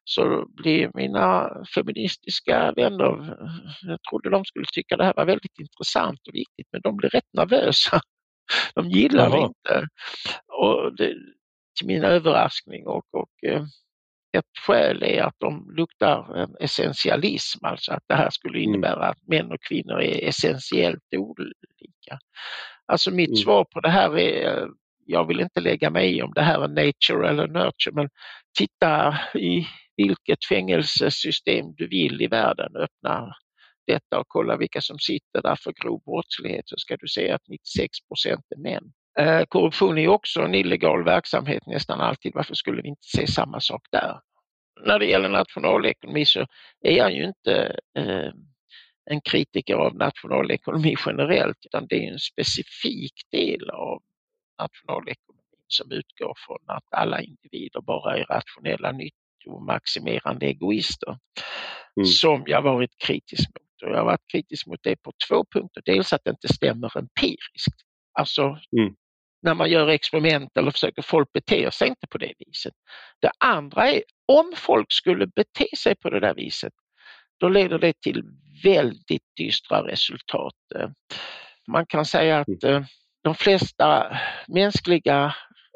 [0.09, 3.37] så blir mina feministiska vänner,
[3.81, 7.09] jag trodde de skulle tycka det här var väldigt intressant och viktigt, men de blir
[7.09, 8.01] rätt nervösa.
[8.75, 9.87] De gillar det inte.
[10.47, 11.13] Och det,
[11.77, 13.63] till min överraskning och, och eh,
[14.37, 18.69] ett skäl är att de luktar essentialism, alltså att det här skulle mm.
[18.69, 22.19] innebära att män och kvinnor är essentiellt olika.
[22.85, 23.37] Alltså mitt mm.
[23.37, 24.67] svar på det här är,
[25.05, 28.09] jag vill inte lägga mig i om det här är nature eller nurture, men
[28.57, 29.67] titta i
[29.99, 33.33] vilket fängelsesystem du vill i världen, öppna
[33.87, 37.47] detta och kolla vilka som sitter där för grov brottslighet så ska du se att
[37.47, 38.91] 96 procent är män.
[39.19, 42.31] Eh, korruption är också en illegal verksamhet nästan alltid.
[42.35, 44.19] Varför skulle vi inte se samma sak där?
[44.85, 46.45] När det gäller nationalekonomi så
[46.81, 48.31] är jag ju inte eh,
[49.05, 54.01] en kritiker av nationalekonomi generellt utan det är en specifik del av
[54.61, 58.91] nationalekonomin som utgår från att alla individer bara är rationella
[59.45, 61.17] nyttomaximerande egoister
[61.97, 62.05] mm.
[62.05, 63.89] som jag varit kritisk mot.
[63.89, 65.81] Och jag har varit kritisk mot det på två punkter.
[65.85, 67.75] Dels att det inte stämmer empiriskt.
[68.13, 68.43] Alltså
[68.79, 68.95] mm
[69.41, 72.73] när man gör experiment eller försöker, folk beter sig inte på det viset.
[73.21, 76.73] Det andra är, om folk skulle bete sig på det där viset,
[77.39, 78.23] då leder det till
[78.63, 80.53] väldigt dystra resultat.
[81.67, 82.75] Man kan säga att mm.
[82.75, 82.87] eh,
[83.23, 84.17] de flesta
[84.47, 85.35] mänskliga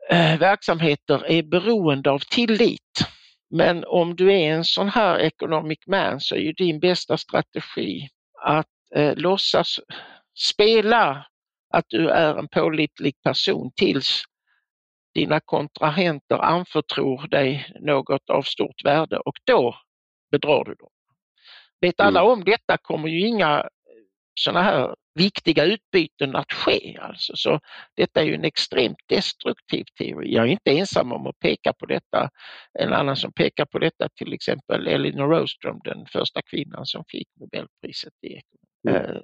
[0.10, 3.08] eh, verksamheter är beroende av tillit.
[3.56, 8.10] Men om du är en sån här economic man så är ju din bästa strategi
[8.42, 9.80] att eh, låtsas
[10.52, 11.26] spela
[11.74, 14.24] att du är en pålitlig person tills
[15.14, 19.76] dina kontrahenter anförtror dig något av stort värde och då
[20.32, 20.90] bedrar du dem.
[21.82, 22.32] Vet alla mm.
[22.32, 23.70] om detta kommer ju inga
[24.40, 26.98] sådana här viktiga utbyten att ske.
[27.02, 27.34] Alltså.
[27.36, 27.60] Så
[27.96, 30.34] detta är ju en extremt destruktiv teori.
[30.34, 32.30] Jag är inte ensam om att peka på detta.
[32.80, 37.28] En annan som pekar på detta till exempel Elinor Rostrom, den första kvinnan som fick
[37.40, 38.74] Nobelpriset i ekonomi.
[38.88, 39.16] Mm.
[39.16, 39.22] Eh,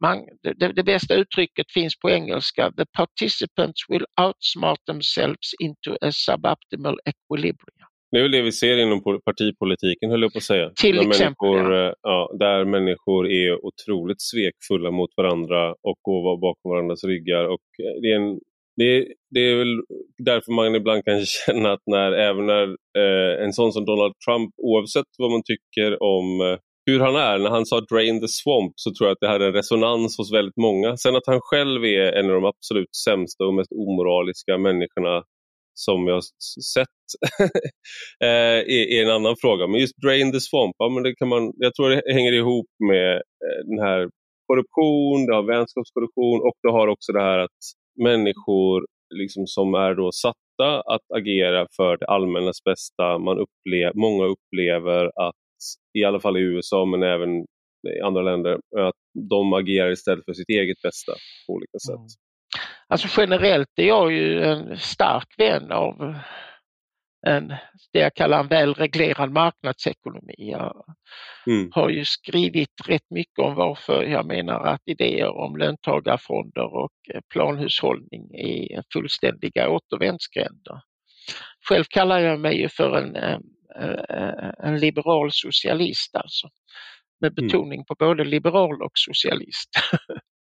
[0.00, 2.72] man, det, det, bästa uttrycket finns på engelska.
[2.76, 7.88] The participants will outsmart themselves into a suboptimal equilibrium.
[8.10, 10.70] Det är väl det vi ser inom partipolitiken höll jag på att säga.
[10.80, 11.48] Till där exempel.
[11.48, 11.86] Människor, ja.
[11.86, 12.36] Eh, ja.
[12.38, 17.44] där människor är otroligt svekfulla mot varandra och går bakom varandras ryggar.
[17.44, 18.40] Och eh, det, är en,
[18.76, 19.82] det, det är väl
[20.18, 22.66] därför man ibland kan känna att när, även när
[22.98, 27.38] eh, en sån som Donald Trump, oavsett vad man tycker om eh, hur han är.
[27.38, 30.32] När han sa drain the swamp så tror jag att det hade en resonans hos
[30.32, 30.96] väldigt många.
[30.96, 35.22] Sen att han själv är en av de absolut sämsta och mest omoraliska människorna
[35.78, 36.22] som jag
[36.74, 36.98] sett
[38.24, 39.66] eh, i är, en annan fråga.
[39.66, 42.70] Men just drain the swamp, ja, men det kan man, jag tror det hänger ihop
[42.88, 44.10] med eh, den här
[44.46, 47.60] korruption, det har vänskapskorruption och det har också det här att
[48.02, 53.18] människor liksom som är då satta att agera för det allmännas bästa.
[53.18, 55.34] Man upplev, många upplever att
[55.98, 57.30] i alla fall i USA men även
[57.96, 59.00] i andra länder, att
[59.30, 61.12] de agerar istället för sitt eget bästa
[61.46, 61.96] på olika sätt.
[61.96, 62.25] Mm.
[62.88, 66.14] Alltså generellt är jag ju en stark vän av
[67.26, 67.48] en,
[67.92, 70.34] det jag kallar en välreglerad marknadsekonomi.
[70.36, 70.84] Jag
[71.46, 71.70] mm.
[71.72, 76.92] har ju skrivit rätt mycket om varför jag menar att idéer om löntagarfonder och
[77.32, 80.80] planhushållning är fullständiga återvändsgränder.
[81.68, 83.42] Själv kallar jag mig för en
[83.80, 86.48] Eh, en liberal socialist alltså.
[87.20, 87.46] Med mm.
[87.46, 89.70] betoning på både liberal och socialist.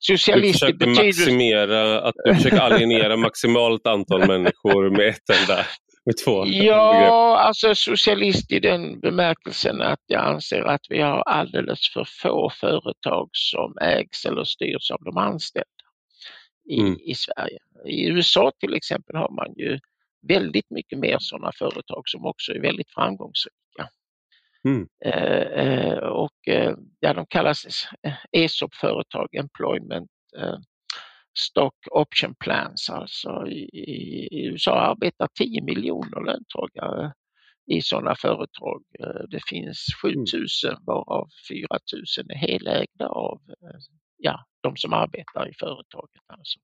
[0.00, 1.04] socialist du betyder...
[1.04, 5.66] maximera, att du försöker alienera maximalt antal människor med ett enda
[6.04, 7.46] med två Ja, begrepp.
[7.46, 13.28] alltså socialist i den bemärkelsen att jag anser att vi har alldeles för få företag
[13.32, 15.66] som ägs eller styrs av de anställda
[16.70, 16.96] i, mm.
[17.04, 17.58] i Sverige.
[17.86, 19.78] I USA till exempel har man ju
[20.28, 23.56] väldigt mycket mer sådana företag som också är väldigt framgångsrika.
[24.68, 24.88] Mm.
[25.04, 27.88] Eh, eh och eh, ja, de kallas
[28.32, 30.10] ESOP-företag, Employment
[31.38, 32.90] stock option plans.
[32.90, 37.12] Alltså i, i USA arbetar 10 miljoner löntagare
[37.66, 38.82] i sådana företag.
[39.28, 40.84] Det finns 7000 mm.
[40.84, 43.40] varav 4000 är helägda av
[44.16, 46.22] ja, de som arbetar i företaget.
[46.26, 46.58] Alltså.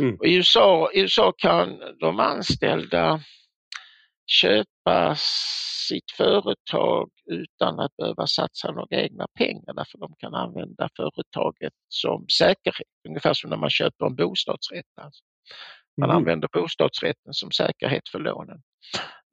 [0.00, 0.16] Mm.
[0.16, 3.20] Och I USA, I USA kan de anställda
[4.28, 5.14] köpa
[5.88, 12.26] sitt företag utan att behöva satsa några egna pengar därför de kan använda företaget som
[12.38, 14.84] säkerhet, ungefär som när man köper en bostadsrätt.
[15.00, 15.24] Alltså.
[16.00, 16.16] Man mm.
[16.16, 18.62] använder bostadsrätten som säkerhet för lånen.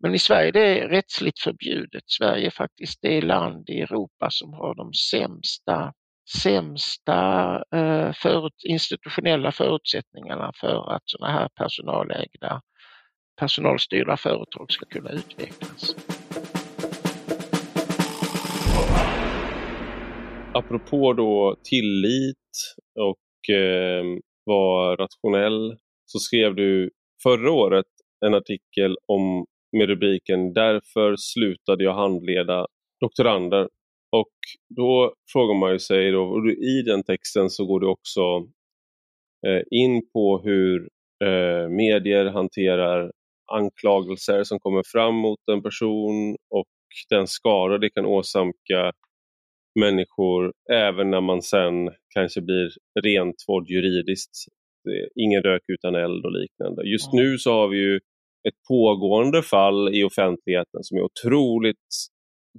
[0.04, 2.04] Men i Sverige det är rättsligt förbjudet.
[2.08, 5.94] Sverige är faktiskt det land i Europa som har de sämsta,
[6.44, 12.62] sämsta eh, förut, institutionella förutsättningarna för att sådana här personalägda,
[13.40, 15.96] personalstyrda företag ska kunna utvecklas.
[20.54, 22.38] Apropå då tillit
[23.00, 24.04] och eh,
[24.46, 26.92] vara rationell så skrev du
[27.24, 27.86] förra året
[28.26, 29.46] en artikel om
[29.78, 32.68] med rubriken Därför slutade jag handleda
[33.00, 33.70] doktorander.
[34.12, 34.34] Och
[34.76, 38.22] då frågar man ju sig, då, och i den texten så går du också
[39.48, 40.90] eh, in på hur
[41.24, 43.12] eh, medier hanterar
[43.52, 46.68] anklagelser som kommer fram mot en person och
[47.10, 48.92] den skada det kan åsamka
[49.80, 52.70] människor även när man sen kanske blir
[53.04, 54.32] rentvådd juridiskt.
[55.16, 56.84] Ingen rök utan eld och liknande.
[56.84, 57.96] Just nu så har vi ju
[58.48, 61.90] ett pågående fall i offentligheten som är otroligt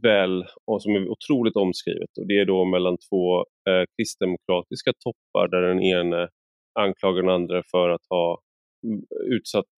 [0.03, 2.19] väl och som är otroligt omskrivet.
[2.19, 6.29] Och Det är då mellan två eh, kristdemokratiska toppar där den ene
[6.81, 8.41] anklagar den andra för att ha
[8.87, 9.03] mm,
[9.37, 9.75] utsatt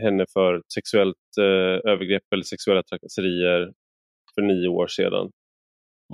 [0.00, 3.72] henne för sexuellt eh, övergrepp eller sexuella trakasserier
[4.34, 5.30] för nio år sedan.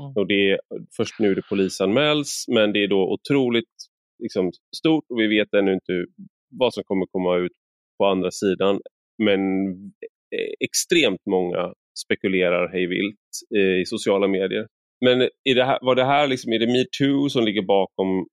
[0.00, 0.12] Mm.
[0.16, 0.60] Och det är,
[0.96, 3.74] först nu det polisanmäls men det är då otroligt
[4.22, 6.06] liksom, stort och vi vet ännu inte
[6.50, 7.52] vad som kommer komma ut
[7.98, 8.80] på andra sidan.
[9.22, 9.40] Men
[10.36, 14.66] eh, extremt många spekulerar hejvilt eh, i sociala medier.
[15.04, 18.26] Men är det här, var det här liksom, är det metoo som ligger bakom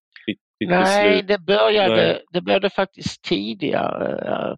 [0.68, 1.28] Nej, beslut?
[1.28, 2.24] det började, Nej.
[2.32, 4.26] det började faktiskt tidigare.
[4.26, 4.58] Jag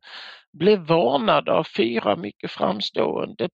[0.60, 3.50] blev varnad av fyra mycket framstående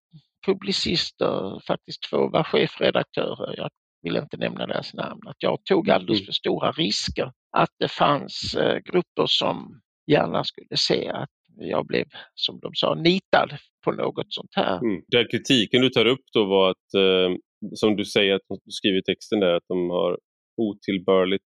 [0.45, 3.69] publicister, faktiskt två var chefredaktörer, jag
[4.01, 6.25] vill inte nämna deras namn, att jag tog alldeles mm.
[6.25, 7.31] för stora risker.
[7.57, 9.81] Att det fanns eh, grupper som
[10.11, 14.77] gärna skulle se att jag blev, som de sa, nitad på något sånt här.
[14.77, 15.01] Mm.
[15.07, 17.35] Den kritiken du tar upp då var att, eh,
[17.73, 20.17] som du säger, att du skriver i texten där, att de har
[20.57, 21.43] otillbörligt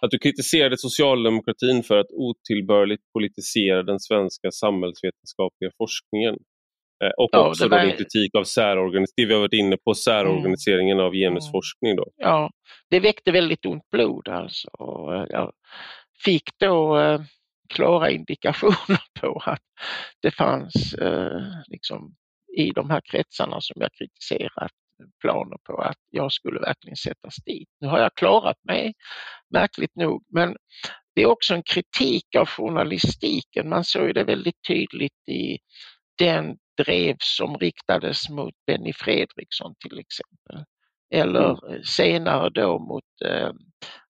[0.00, 6.34] att du kritiserade socialdemokratin för att otillbörligt politisera den svenska samhällsvetenskapliga forskningen.
[7.04, 10.96] Eh, och ja, också då kritik av särorganisering, det vi har varit inne på, särorganiseringen
[10.96, 11.06] mm.
[11.06, 11.96] av genusforskning.
[11.96, 12.06] Då.
[12.16, 12.50] Ja,
[12.90, 14.68] det väckte väldigt ont blod alltså.
[15.28, 15.52] Jag
[16.24, 17.20] fick då eh,
[17.68, 19.62] klara indikationer på att
[20.22, 22.14] det fanns eh, liksom,
[22.56, 24.72] i de här kretsarna som jag kritiserat
[25.20, 27.68] planer på att jag skulle verkligen sättas dit.
[27.80, 28.94] Nu har jag klarat mig,
[29.54, 30.56] märkligt nog, men
[31.14, 33.68] det är också en kritik av journalistiken.
[33.68, 35.58] Man såg det väldigt tydligt i
[36.18, 40.64] den drev som riktades mot Benny Fredriksson till exempel.
[41.14, 41.84] Eller mm.
[41.84, 43.50] senare då mot eh,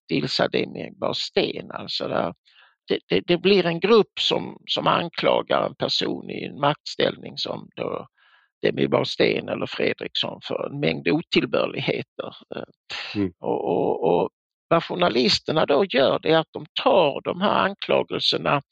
[0.08, 2.34] Dilsa Demirbars Sten, alltså där
[2.88, 7.68] det, det, det, blir en grupp som, som anklagar en person i en maktställning som
[7.76, 8.06] då
[8.62, 12.36] Demi Sten eller Fredriksson för en mängd otillbörligheter.
[13.14, 13.32] Mm.
[13.38, 14.30] Och, och, och,
[14.68, 18.62] vad journalisterna då gör det är att de tar de här anklagelserna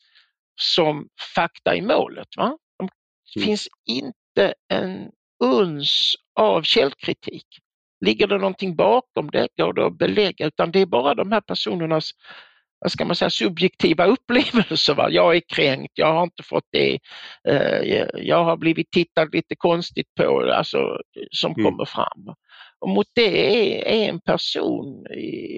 [0.61, 2.28] som fakta i målet.
[2.36, 2.59] Va?
[3.34, 3.47] Det mm.
[3.47, 5.11] finns inte en
[5.45, 7.47] uns av källkritik.
[8.01, 11.41] Ligger det någonting bakom det går det att belägga utan det är bara de här
[11.41, 12.11] personernas
[12.80, 14.94] vad ska man säga, subjektiva upplevelser.
[14.94, 15.10] Va?
[15.10, 16.98] Jag är kränkt, jag har inte fått det,
[17.48, 20.78] eh, jag har blivit tittad lite konstigt på, alltså,
[21.30, 21.64] som mm.
[21.64, 22.34] kommer fram.
[22.80, 23.56] Och mot det
[23.86, 25.06] är, en person,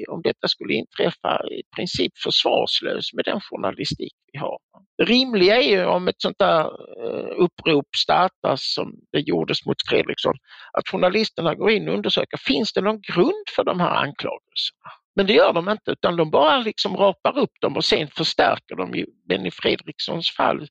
[0.09, 4.59] om detta skulle inträffa, i princip försvarslös med den journalistik vi har.
[4.99, 9.77] Det rimliga är ju om ett sånt där eh, upprop startas som det gjordes mot
[9.89, 10.35] Fredriksson,
[10.73, 14.91] att journalisterna går in och undersöker, finns det någon grund för de här anklagelserna?
[15.21, 18.77] Men det gör de inte utan de bara liksom rapar upp dem och sen förstärker
[18.77, 18.95] de.
[18.95, 19.07] Ju.
[19.29, 20.69] Benny Fredrikssons fall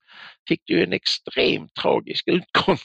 [0.48, 2.78] fick ju en extremt tragisk utgång.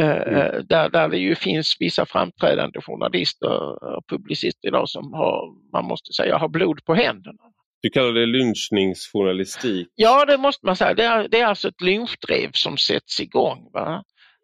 [0.00, 0.34] Eh, mm.
[0.34, 3.48] Eh, där, där det ju finns vissa framträdande journalister
[3.96, 7.42] och publicister idag som har, man måste säga, har blod på händerna.
[7.82, 9.88] Du kallar det lynchningsjournalistik?
[9.94, 10.94] Ja, det måste man säga.
[10.94, 13.70] Det är, det är alltså ett lynchdrev som sätts igång.
[13.72, 14.02] Va?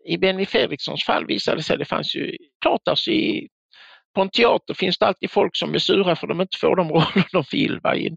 [0.08, 3.48] I Benny Fredrikssons fall visade det sig, det fanns ju klart alltså i
[4.18, 6.88] på en teater finns det alltid folk som är sura för de inte får de
[6.92, 7.80] roller de vill.
[7.80, 7.96] Va?
[7.96, 8.16] I, en,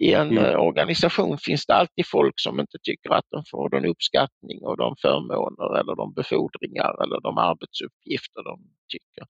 [0.00, 0.44] i en mm.
[0.44, 4.76] Eh, organisation finns det alltid folk som inte tycker att de får den uppskattning och
[4.76, 8.60] de förmåner eller de befordringar eller de arbetsuppgifter de
[8.92, 9.26] tycker.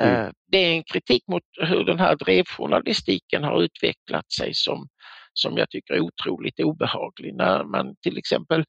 [0.00, 0.26] Mm.
[0.26, 4.88] Eh, det är en kritik mot hur den här drevjournalistiken har utvecklat sig som,
[5.34, 7.34] som jag tycker är otroligt obehaglig.
[7.34, 8.64] När man till exempel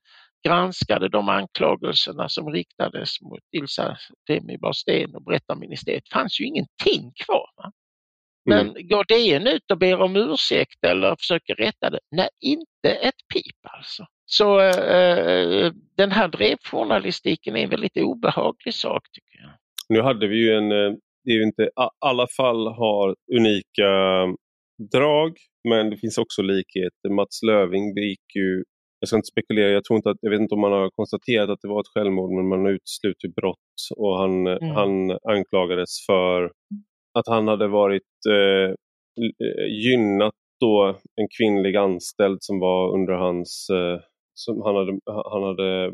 [0.45, 7.49] granskade de anklagelserna som riktades mot Ilsa Temi Barsten och berättarministeriet fanns ju ingenting kvar.
[7.57, 7.71] Va?
[8.49, 8.87] Men mm.
[8.87, 11.99] går DN ut och ber om ursäkt eller försöker rätta det?
[12.11, 14.05] Nej, inte ett pip alltså.
[14.25, 19.51] Så äh, den här drevjournalistiken är en väldigt obehaglig sak tycker jag.
[19.89, 21.69] Nu hade vi ju en, eh, det är ju inte,
[22.05, 23.91] alla fall har unika
[24.91, 25.37] drag
[25.69, 27.09] men det finns också likheter.
[27.09, 28.63] Mats Löving begick ju
[29.05, 31.49] jag ska inte spekulera, jag, tror inte att, jag vet inte om man har konstaterat
[31.49, 34.69] att det var ett självmord men man utesluter brott och han, mm.
[34.69, 36.51] han anklagades för
[37.19, 38.75] att han hade varit eh,
[39.69, 43.99] gynnat då en kvinnlig anställd som var under hans, eh,
[44.33, 44.99] som han hade,
[45.31, 45.91] han hade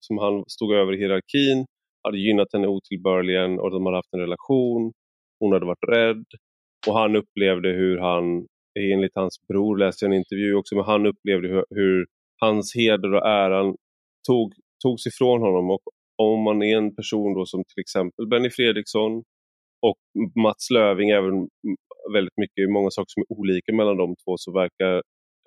[0.00, 1.66] som han stod över i hierarkin,
[2.02, 4.92] hade gynnat henne otillbörligen och de hade haft en relation.
[5.40, 6.24] Hon hade varit rädd
[6.88, 11.06] och han upplevde hur han enligt hans bror läste jag en intervju också, men han
[11.06, 12.06] upplevde hur, hur
[12.40, 13.76] hans heder och äran
[14.28, 14.52] tog,
[14.82, 15.70] togs ifrån honom.
[15.70, 15.82] Och
[16.16, 19.12] om man är en person då som till exempel Benny Fredriksson
[19.82, 20.00] och
[20.42, 21.48] Mats Löving, även
[22.12, 24.94] väldigt mycket, många saker som är olika mellan de två, så verkar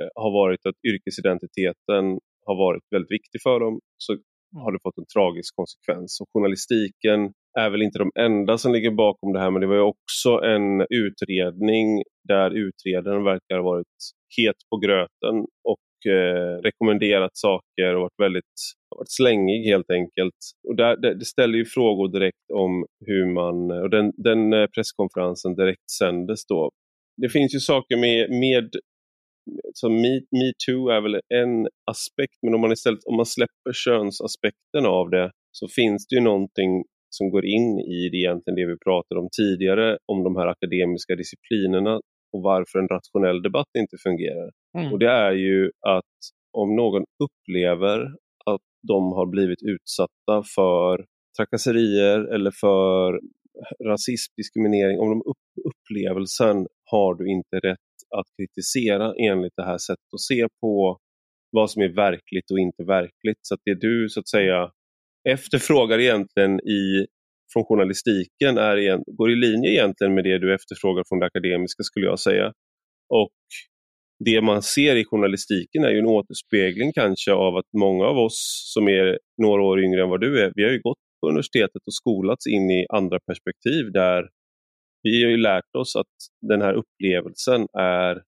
[0.01, 2.05] eh, ha varit att yrkesidentiteten
[2.45, 4.17] har varit väldigt viktig för dem, så
[4.63, 6.21] har det fått en tragisk konsekvens.
[6.21, 9.75] Och journalistiken är väl inte de enda som ligger bakom det här men det var
[9.75, 13.97] ju också en utredning där utredaren verkar ha varit
[14.37, 18.55] het på gröten och eh, rekommenderat saker och varit väldigt
[18.95, 20.35] varit slängig helt enkelt.
[20.67, 24.67] Och där, det, det ställer ju frågor direkt om hur man, och den, den eh,
[24.67, 26.71] presskonferensen direkt sändes då.
[27.21, 28.69] Det finns ju saker med, med
[29.73, 34.85] så me, too är väl en aspekt men om man istället om man släpper könsaspekten
[34.85, 38.77] av det så finns det ju någonting som går in i det, egentligen det vi
[38.77, 41.95] pratade om tidigare, om de här akademiska disciplinerna
[42.33, 44.51] och varför en rationell debatt inte fungerar.
[44.77, 44.93] Mm.
[44.93, 46.15] Och Det är ju att
[46.51, 47.99] om någon upplever
[48.45, 51.05] att de har blivit utsatta för
[51.37, 53.19] trakasserier eller för
[53.85, 57.77] rasism, diskriminering, om de upp, upplevelsen har du inte rätt
[58.17, 60.97] att kritisera enligt det här sättet att se på
[61.51, 63.39] vad som är verkligt och inte verkligt.
[63.41, 64.71] Så att det du så att säga
[65.31, 67.05] efterfrågar egentligen i,
[67.53, 72.05] från journalistiken är, går i linje egentligen med det du efterfrågar från det akademiska skulle
[72.05, 72.53] jag säga.
[73.09, 73.31] Och
[74.25, 78.71] det man ser i journalistiken är ju en återspegling kanske av att många av oss
[78.73, 81.81] som är några år yngre än vad du är, vi har ju gått på universitetet
[81.85, 84.29] och skolats in i andra perspektiv där
[85.03, 88.21] vi har ju lärt oss att den här upplevelsen är,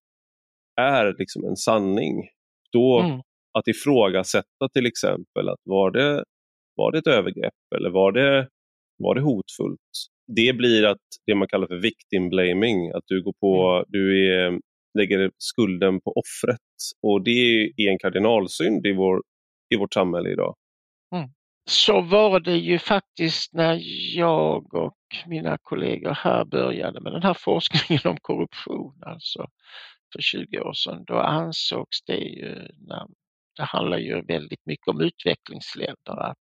[0.81, 2.27] är liksom en sanning.
[2.71, 3.19] Då mm.
[3.57, 6.23] att ifrågasätta till exempel att var det
[6.75, 8.47] var det ett övergrepp eller var det,
[8.97, 9.79] var det hotfullt?
[10.35, 13.85] Det blir att det man kallar för victim blaming, att du går på, mm.
[13.87, 14.59] du är,
[14.97, 16.59] lägger skulden på offret
[17.03, 19.21] och det är en kardinalsynd i, vår,
[19.73, 20.55] i vårt samhälle idag.
[21.15, 21.29] Mm.
[21.69, 23.79] Så var det ju faktiskt när
[24.15, 24.97] jag och
[25.27, 29.47] mina kollegor här började med den här forskningen om korruption, alltså
[30.13, 31.03] för 20 år sedan.
[31.07, 32.67] Då ansågs det ju,
[33.57, 36.37] det handlar ju väldigt mycket om utvecklingsländer, att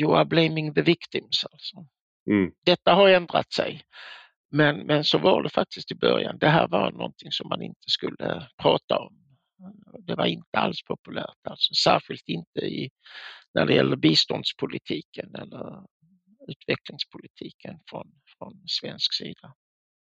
[0.00, 1.44] You are blaming the victims.
[1.52, 1.86] Alltså.
[2.30, 2.52] Mm.
[2.64, 3.82] Detta har ändrat sig.
[4.50, 6.38] Men, men så var det faktiskt i början.
[6.38, 9.12] Det här var någonting som man inte skulle prata om.
[10.06, 11.74] Det var inte alls populärt, alltså.
[11.74, 12.90] särskilt inte i,
[13.54, 15.84] när det gäller biståndspolitiken eller
[16.48, 18.06] utvecklingspolitiken från,
[18.38, 19.54] från svensk sida.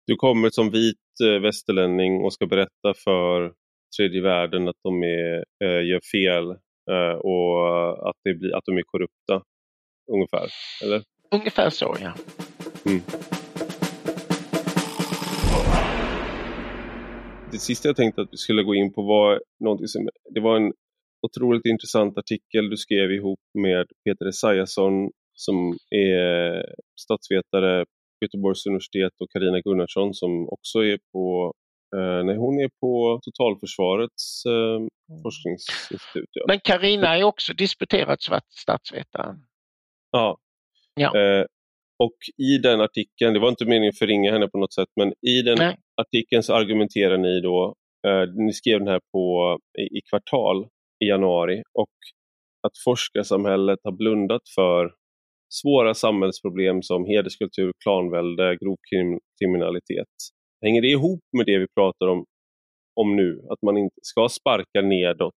[0.06, 3.54] Du kommer som vit eh, västerlänning och ska berätta för
[3.96, 6.50] tredje världen att de är, äh, gör fel
[6.90, 9.42] äh, och att, det blir, att de är korrupta
[10.14, 10.48] ungefär?
[10.84, 11.02] Eller?
[11.30, 12.12] Ungefär så, ja.
[12.86, 13.00] Mm.
[17.52, 20.56] Det sista jag tänkte att vi skulle gå in på var någonting som, det var
[20.56, 20.72] en
[21.26, 26.64] otroligt intressant artikel du skrev ihop med Peter Esaiasson som är
[27.00, 31.52] statsvetare på Göteborgs universitet och Karina Gunnarsson som också är på
[31.96, 35.22] eh, nej, hon är på Totalförsvarets eh, mm.
[35.22, 36.30] forskningsinstitut.
[36.32, 36.44] Ja.
[36.48, 39.36] Men Karina är också disputerad statsvetare.
[40.10, 40.38] Ja.
[40.94, 41.18] ja.
[41.18, 41.44] Eh,
[41.98, 45.08] och i den artikeln, det var inte meningen att förringa henne på något sätt, men
[45.08, 45.76] i den Nej.
[46.02, 47.74] artikeln så argumenterar ni då,
[48.06, 50.68] eh, ni skrev den här på, i, i kvartal
[51.04, 51.90] i januari och
[52.66, 54.94] att forskarsamhället har blundat för
[55.54, 58.76] svåra samhällsproblem som hederskultur, klanvälde, grov
[59.40, 60.14] kriminalitet.
[60.64, 62.24] Hänger det ihop med det vi pratar om,
[63.00, 63.42] om nu?
[63.50, 65.34] Att man inte ska sparka nedåt?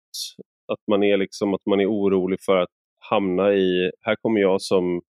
[0.72, 2.68] Att man är, liksom, att man är orolig för att
[3.14, 5.00] hamna i, här kommer jag som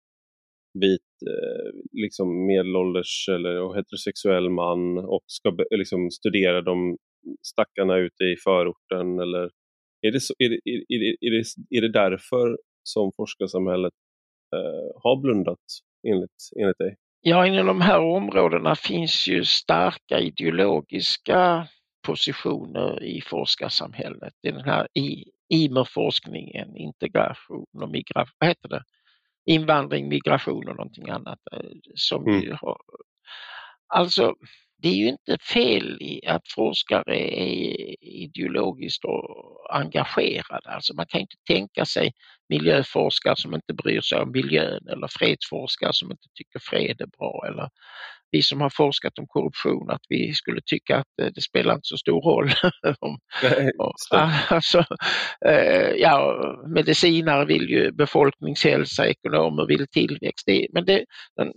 [0.79, 1.71] vit eh,
[2.03, 6.97] liksom medelålders eller heterosexuell man och ska liksom studera de
[7.41, 9.49] stackarna ute i förorten eller
[10.07, 13.93] är det, så, är det, är det, är det, är det därför som forskarsamhället
[14.55, 15.59] eh, har blundat
[16.07, 16.95] enligt, enligt dig?
[17.21, 21.67] Ja, inom de här områdena finns ju starka ideologiska
[22.07, 24.33] positioner i forskarsamhället.
[24.43, 24.87] Den här
[25.53, 28.83] IMER-forskningen, integration och migration, vad heter det?
[29.45, 31.59] invandring, migration och någonting annat eh,
[31.95, 32.41] som mm.
[32.41, 32.77] vi har.
[33.87, 34.35] Alltså,
[34.77, 39.03] det är ju inte fel i att forskare är ideologiskt
[39.69, 40.69] engagerade.
[40.69, 42.11] Alltså man kan inte tänka sig
[42.49, 47.43] miljöforskare som inte bryr sig om miljön eller fredsforskare som inte tycker fred är bra
[47.47, 47.69] eller
[48.33, 51.97] vi som har forskat om korruption att vi skulle tycka att det spelar inte så
[51.97, 52.49] stor roll.
[54.49, 54.85] alltså,
[55.45, 56.35] eh, ja,
[56.67, 60.47] medicinare vill ju befolkningshälsa, ekonomer vill tillväxt.
[60.73, 61.05] Men det,
[61.35, 61.51] den,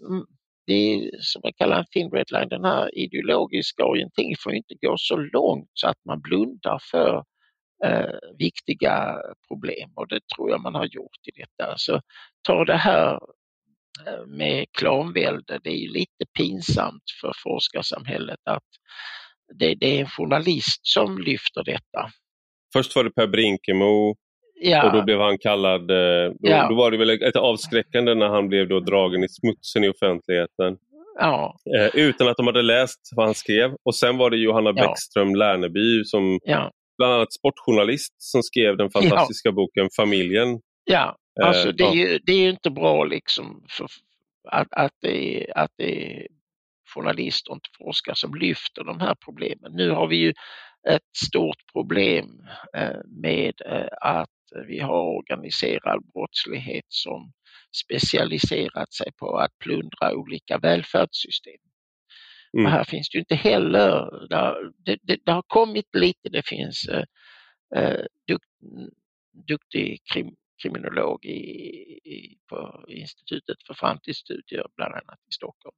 [0.67, 4.75] det är som jag kallar en thin red line, den här ideologiska orienteringen får inte
[4.81, 7.25] gå så långt så att man blundar för
[7.85, 9.17] eh, viktiga
[9.49, 11.75] problem och det tror jag man har gjort i detta.
[11.77, 12.01] Så
[12.47, 13.19] ta det här eh,
[14.27, 18.69] med klanvälde, det är lite pinsamt för forskarsamhället att
[19.59, 22.11] det, det, är en journalist som lyfter detta.
[22.73, 24.15] Först var det Per Brinkemo
[24.61, 24.87] Ja.
[24.87, 26.69] Och då blev han kallad, eh, då, ja.
[26.69, 30.77] då var det väl ett avskräckande när han blev då dragen i smutsen i offentligheten.
[31.19, 31.57] Ja.
[31.79, 33.71] Eh, utan att de hade läst vad han skrev.
[33.85, 34.73] Och sen var det Johanna.
[34.73, 36.39] Bäckström Lärneby som
[36.99, 40.61] bland annat sportjournalist som skrev den fantastiska boken Familjen.
[40.85, 43.87] Ja, alltså det är, ju, det är inte bra liksom för,
[44.49, 46.27] att, att, det att det är
[46.95, 49.73] journalister och inte forskare som lyfter de här problemen.
[49.73, 50.33] Nu har vi ju
[50.89, 52.27] ett stort problem
[53.07, 53.55] med
[54.01, 54.31] att
[54.69, 57.33] vi har organiserad brottslighet som
[57.85, 61.61] specialiserat sig på att plundra olika välfärdssystem.
[62.59, 62.73] Mm.
[62.73, 64.11] Här finns det ju inte heller,
[64.85, 67.05] det, det, det, har kommit lite, det finns eh,
[67.77, 68.43] eh duk,
[69.49, 71.41] duktig krim, kriminolog i,
[72.05, 75.77] i, på Institutet för framtidsstudier, bland annat i Stockholm,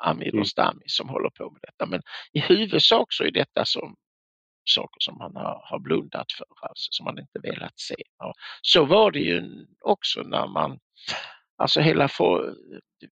[0.00, 0.82] Amir Rostami, mm.
[0.86, 1.86] som håller på med detta.
[1.86, 3.96] Men i huvudsak så är detta som
[4.64, 7.94] saker som man har, har blundat för, alltså, som man inte velat se.
[8.24, 10.78] Och så var det ju också när man,
[11.56, 12.08] alltså hela,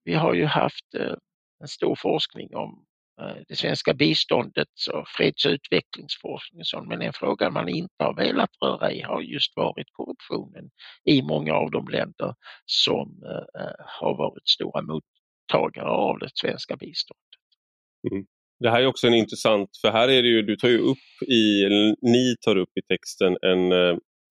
[0.05, 1.15] vi har ju haft eh,
[1.61, 2.87] en stor forskning om
[3.21, 8.51] Eh, det svenska biståndet och freds och utvecklingsforskning, men en fråga man inte har velat
[8.65, 10.71] röra i har just varit korruptionen
[11.05, 12.35] i många av de länder
[12.67, 17.33] som eh, eh, har varit stora mottagare av det svenska biståndet.
[18.11, 18.27] Mm.
[18.61, 21.29] Det här är också en intressant, för här är det ju, du tar ju upp
[21.29, 21.69] i,
[22.03, 23.69] ni tar upp i texten en,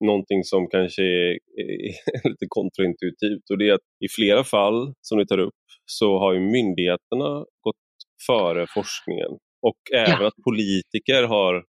[0.04, 1.30] någonting som kanske är,
[1.60, 5.54] är lite kontraintuitivt och det är att i flera fall som ni tar upp
[5.86, 7.76] så har ju myndigheterna gått
[8.26, 9.30] före forskningen
[9.62, 10.26] och även ja.
[10.26, 11.64] att politiker har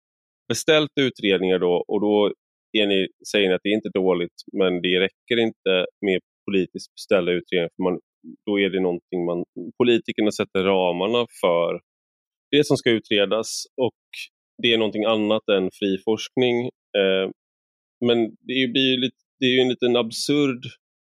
[0.49, 2.33] beställt utredningar då och då
[2.79, 6.95] är ni, säger ni att det är inte dåligt men det räcker inte med politiskt
[6.95, 8.01] beställda utredningar för man,
[8.47, 9.45] då är det någonting man,
[9.79, 11.81] politikerna sätter ramarna för
[12.51, 14.03] det som ska utredas och
[14.63, 16.65] det är någonting annat än fri forskning.
[16.99, 17.31] Eh,
[18.07, 20.63] men det blir lite, det är en liten absurd,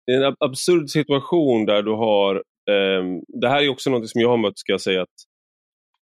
[0.06, 2.34] det är en absurd situation där du har,
[2.70, 3.04] eh,
[3.40, 5.18] det här är också något som jag har mött ska jag säga att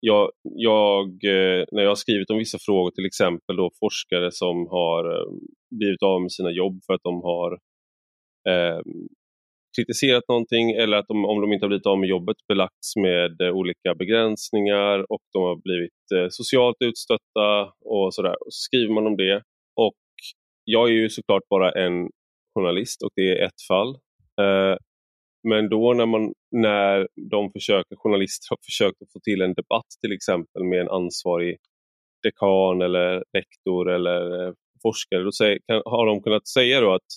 [0.05, 4.67] jag, jag, eh, när jag har skrivit om vissa frågor, till exempel då forskare som
[4.67, 5.27] har eh,
[5.79, 7.51] blivit av med sina jobb för att de har
[8.49, 8.81] eh,
[9.77, 13.41] kritiserat någonting eller att de, om de inte har blivit av med jobbet belagts med
[13.41, 18.35] eh, olika begränsningar och de har blivit eh, socialt utstötta och sådär.
[18.45, 19.35] Och så skriver man om det.
[19.75, 20.03] Och
[20.63, 22.09] jag är ju såklart bara en
[22.55, 23.89] journalist och det är ett fall.
[24.41, 24.77] Eh,
[25.49, 29.89] men då när, man, när de försöker, journalister har försökt att få till en debatt
[30.01, 31.57] till exempel med en ansvarig
[32.23, 37.09] dekan eller rektor eller eh, forskare, då säger, kan, har de kunnat säga då att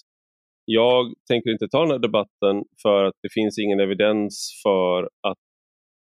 [0.65, 5.39] jag tänker inte ta den här debatten för att det finns ingen evidens för att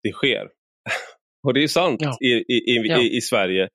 [0.03, 0.49] det sker.
[1.47, 2.17] Och det är sant ja.
[2.21, 3.03] i, i, i, ja.
[3.03, 3.69] i, Sverige.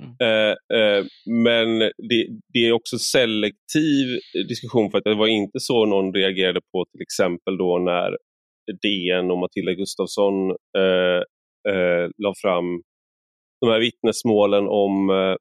[0.00, 0.14] Mm.
[0.20, 1.04] Eh, eh,
[1.44, 4.06] men det, det, är också selektiv
[4.48, 8.16] diskussion för att det var inte så någon reagerade på till exempel då när
[8.82, 11.22] DN och Matilda Gustafsson eh,
[11.72, 12.82] eh, la fram
[13.60, 15.36] de här vittnesmålen om eh,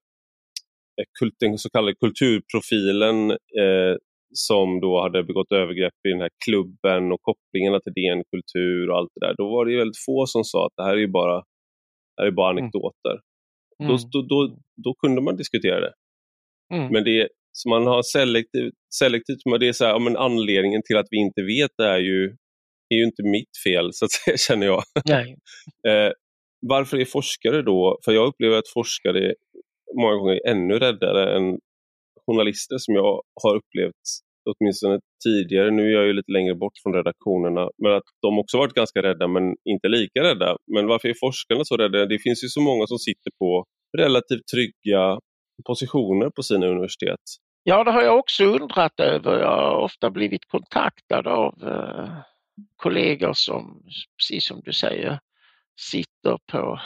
[1.39, 3.95] den så kallade kulturprofilen eh,
[4.33, 8.97] som då hade begått övergrepp i den här klubben och kopplingarna till DN Kultur och
[8.97, 9.35] allt det där.
[9.37, 11.43] Då var det väldigt få som sa att det här är bara,
[12.17, 12.63] här är bara mm.
[12.63, 13.15] anekdoter.
[13.83, 13.91] Mm.
[13.91, 15.93] Då, då, då, då, kunde man diskutera det.
[16.73, 16.91] Mm.
[16.91, 21.07] Men det som man har selektivt, selektivt det är så här, men anledningen till att
[21.09, 22.23] vi inte vet är ju,
[22.89, 24.83] är ju inte mitt fel, så att säga, känner jag.
[25.87, 26.11] Eh,
[26.67, 29.33] varför är forskare då, för jag upplever att forskare
[29.95, 31.59] många gånger är ännu räddare än
[32.25, 34.05] journalister som jag har upplevt
[34.45, 38.57] åtminstone tidigare, nu är jag ju lite längre bort från redaktionerna, men att de också
[38.57, 40.57] varit ganska rädda men inte lika rädda.
[40.75, 42.05] Men varför är forskarna så rädda?
[42.05, 43.65] Det finns ju så många som sitter på
[43.97, 45.19] relativt trygga
[45.67, 47.23] positioner på sina universitet.
[47.63, 49.39] Ja, det har jag också undrat över.
[49.39, 52.09] Jag har ofta blivit kontaktad av eh,
[52.75, 53.83] kollegor som,
[54.17, 55.19] precis som du säger,
[55.91, 56.79] sitter på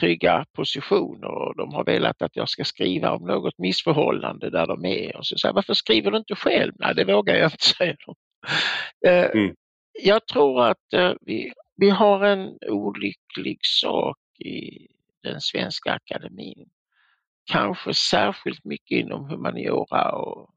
[0.00, 4.84] trygga positioner och de har velat att jag ska skriva om något missförhållande där de
[4.84, 5.16] är.
[5.16, 6.72] Och så säger varför skriver du inte själv?
[6.78, 7.96] Nej, det vågar jag inte säga.
[9.06, 9.54] Eh, mm.
[10.02, 14.86] Jag tror att eh, vi, vi har en olycklig sak i
[15.22, 16.68] den svenska akademin.
[17.52, 20.50] Kanske särskilt mycket inom humaniora och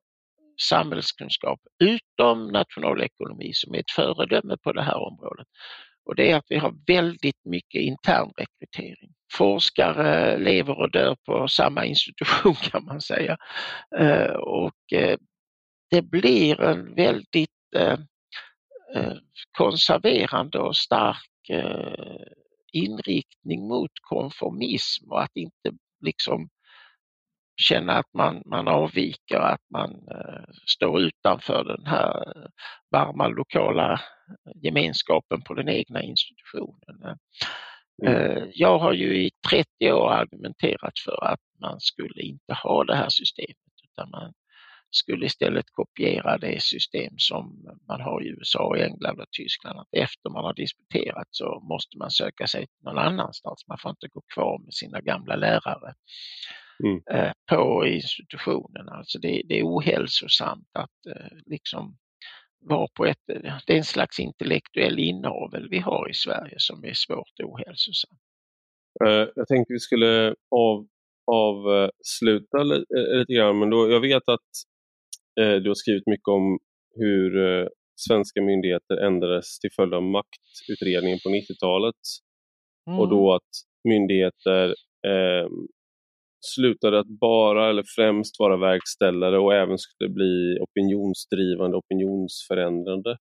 [0.62, 5.48] samhällskunskap, utom nationalekonomi som är ett föredöme på det här området.
[6.06, 9.14] Och det är att vi har väldigt mycket intern rekrytering.
[9.34, 13.38] Forskare lever och dör på samma institution kan man säga.
[14.00, 15.18] Eh, och eh,
[15.90, 18.00] det blir en väldigt eh,
[19.58, 21.28] konserverande och stark
[22.74, 26.50] inriktning mot konformism och att inte liksom
[27.56, 32.34] känna att man, man avviker, att man eh, står utanför den här
[32.92, 34.02] varma lokala
[34.56, 37.02] gemenskapen på den egna institutionen.
[37.04, 37.18] Mm.
[38.08, 42.96] Eh, jag har ju i 30 år argumenterat för att man skulle inte ha det
[42.96, 44.34] här systemet utan man
[44.92, 49.80] skulle istället kopiera det system som man har i USA, England och Tyskland.
[49.80, 53.68] Att efter man har disputerat så måste man söka sig någon annanstans.
[53.68, 55.94] Man får inte gå kvar med sina gamla lärare
[56.84, 57.02] mm.
[57.12, 58.90] Eh, på institutionen.
[58.90, 61.98] Alltså det, det är ohälsosamt att eh, liksom
[62.60, 63.18] vara på ett,
[63.68, 68.18] det är en slags intellektuell inavel vi har i Sverige som är svårt ohälsosam.
[69.06, 70.88] Eh, jag tänkte vi skulle av,
[71.32, 72.64] avsluta
[73.18, 74.52] lite grann, men då, jag vet att
[75.36, 76.60] du har skrivit mycket om
[76.96, 77.32] hur
[78.08, 82.02] svenska myndigheter ändrades till följd av maktutredningen på 90-talet.
[82.88, 83.00] Mm.
[83.00, 83.52] Och då att
[83.84, 84.76] myndigheter
[85.08, 85.48] eh,
[86.42, 93.18] slutade att bara eller främst vara verkställare och även skulle bli opinionsdrivande, opinionsförändrande.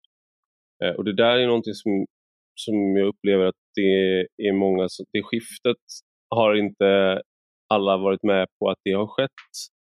[0.85, 2.07] Eh, och det där är någonting som,
[2.55, 5.83] som jag upplever att det är många, det skiftet
[6.31, 7.23] har inte
[7.75, 9.31] alla varit med på att det har skett.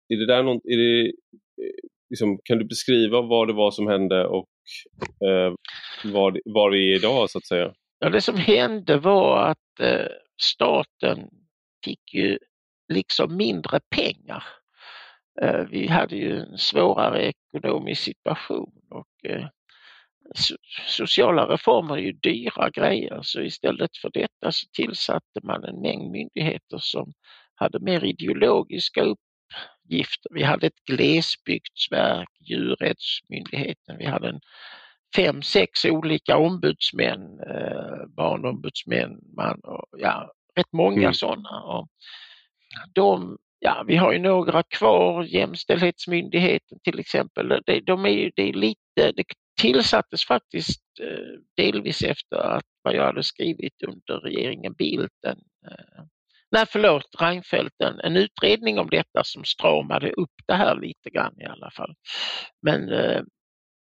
[0.08, 1.74] Är det där något, är det, eh,
[2.10, 4.48] liksom, kan du beskriva vad det var som hände och
[5.28, 5.54] eh,
[6.12, 7.72] var, var vi är idag så att säga?
[7.98, 10.06] Ja, det som hände var att eh,
[10.42, 11.28] staten
[11.84, 12.38] fick ju
[12.90, 14.44] liksom mindre pengar.
[15.42, 19.46] Eh, vi hade ju en svårare ekonomisk situation och eh,
[20.86, 26.10] sociala reformer är ju dyra grejer så istället för detta så tillsatte man en mängd
[26.10, 27.12] myndigheter som
[27.54, 30.34] hade mer ideologiska uppgifter.
[30.34, 34.40] Vi hade ett glesbygdsverk, djurrättsmyndigheten, vi hade en
[35.16, 41.14] fem, sex olika ombudsmän, eh, barnombudsmän, man och, ja, rätt många mm.
[41.14, 41.62] sådana.
[41.62, 41.88] Och
[42.94, 48.52] de, ja vi har ju några kvar, Jämställdhetsmyndigheten till exempel, de, de är, det är
[48.52, 49.24] lite, det
[49.60, 55.38] tillsattes faktiskt eh, delvis efter att vad jag hade skrivit under regeringen Bildt, en,
[55.70, 56.04] eh,
[56.50, 61.40] nej förlåt, Reinfeldt, en, en utredning om detta som stramade upp det här lite grann
[61.40, 61.94] i alla fall.
[62.62, 63.22] Men eh,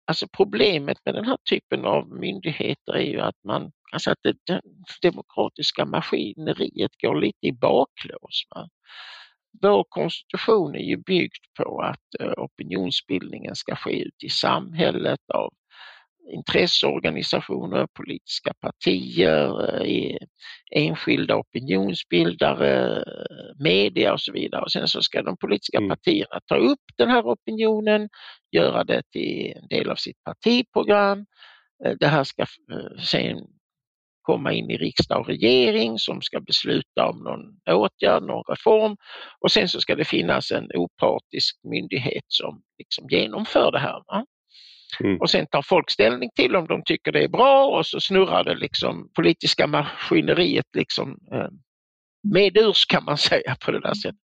[0.09, 4.36] Alltså problemet med den här typen av myndigheter är ju att man, alltså att det,
[4.46, 4.61] det
[5.02, 8.46] demokratiska maskineriet går lite i baklås.
[8.50, 8.68] Va?
[9.62, 15.52] Vår konstitution är ju byggd på att eh, opinionsbildningen ska ske ut i samhället av
[16.30, 20.16] intresseorganisationer, politiska partier, eh,
[20.70, 23.04] enskilda opinionsbildare,
[23.58, 24.62] media och så vidare.
[24.62, 25.88] Och sen så ska de politiska mm.
[25.88, 28.08] partierna ta upp den här opinionen,
[28.56, 31.26] göra det till en del av sitt partiprogram.
[31.84, 33.38] Eh, det här ska eh, sen
[34.22, 38.96] komma in i riksdag och regering som ska besluta om någon åtgärd, någon reform
[39.40, 44.02] och sen så ska det finnas en opartisk myndighet som liksom genomför det här.
[44.06, 44.24] Va?
[45.05, 45.20] Mm.
[45.20, 48.44] Och sen tar folk ställning till om de tycker det är bra och så snurrar
[48.44, 51.49] det liksom politiska maskineriet liksom eh,
[52.34, 54.20] medurs kan man säga på det där sättet.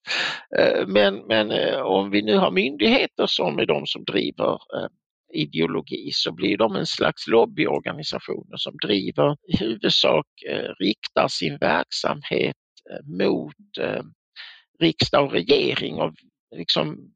[0.58, 4.58] Eh, men, men eh, om vi nu har myndigheter som är de som driver
[5.32, 12.56] ideologi så blir de en slags lobbyorganisationer som driver, i huvudsak eh, riktar sin verksamhet
[12.90, 14.02] eh, mot eh,
[14.80, 16.14] riksdag och regering och
[16.56, 17.12] liksom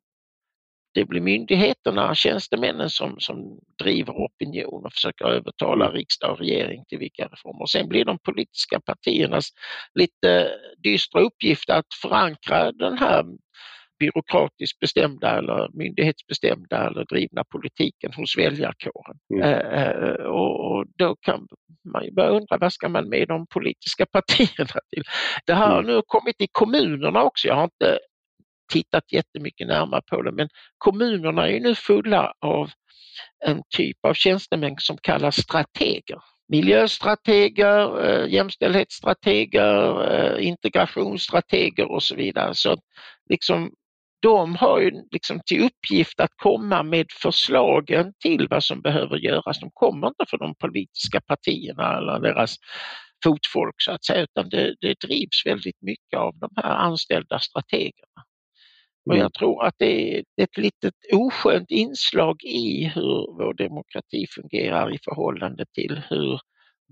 [0.94, 5.96] det blir myndigheterna, tjänstemännen som, som driver opinion och försöker övertala mm.
[5.96, 7.66] riksdag och regering till vilka reformer.
[7.66, 9.48] Sen blir de politiska partiernas
[9.94, 10.50] lite
[10.82, 13.24] dystra uppgift att förankra den här
[13.98, 19.16] byråkratiskt bestämda eller myndighetsbestämda eller drivna politiken hos väljarkåren.
[19.34, 19.42] Mm.
[19.42, 21.46] Eh, eh och då kan
[21.92, 25.04] man ju börja undra vad ska man med de politiska partierna till?
[25.46, 25.94] Det här har mm.
[25.94, 27.48] nu kommit i kommunerna också.
[27.48, 27.98] Jag har inte
[28.72, 30.48] tittat jättemycket närmare på det men
[30.78, 32.70] kommunerna är nu fulla av
[33.44, 36.18] en typ av tjänstemän som kallas strateger.
[36.48, 42.54] Miljöstrateger, eh, jämställdhetsstrateger, eh, integrationsstrateger och så vidare.
[42.54, 42.76] Så
[43.30, 43.70] liksom,
[44.22, 49.60] de har ju liksom till uppgift att komma med förslagen till vad som behöver göras.
[49.60, 52.56] De kommer inte från de politiska partierna eller deras
[53.24, 58.24] fotfolk så att säga, utan det, det drivs väldigt mycket av de här anställda strategerna.
[59.06, 59.30] Och jag mm.
[59.38, 65.64] tror att det är ett litet oskönt inslag i hur vår demokrati fungerar i förhållande
[65.74, 66.38] till hur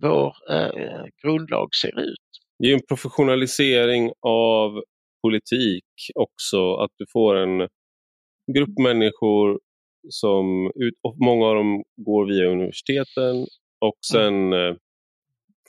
[0.03, 2.29] vår eh, grundlag ser ut.
[2.59, 4.83] Det är en professionalisering av
[5.23, 5.85] politik
[6.15, 7.69] också, att du får en
[8.55, 9.61] grupp människor
[10.09, 10.71] som,
[11.25, 13.37] många av dem går via universiteten
[13.81, 14.13] och mm.
[14.13, 14.77] sen mm.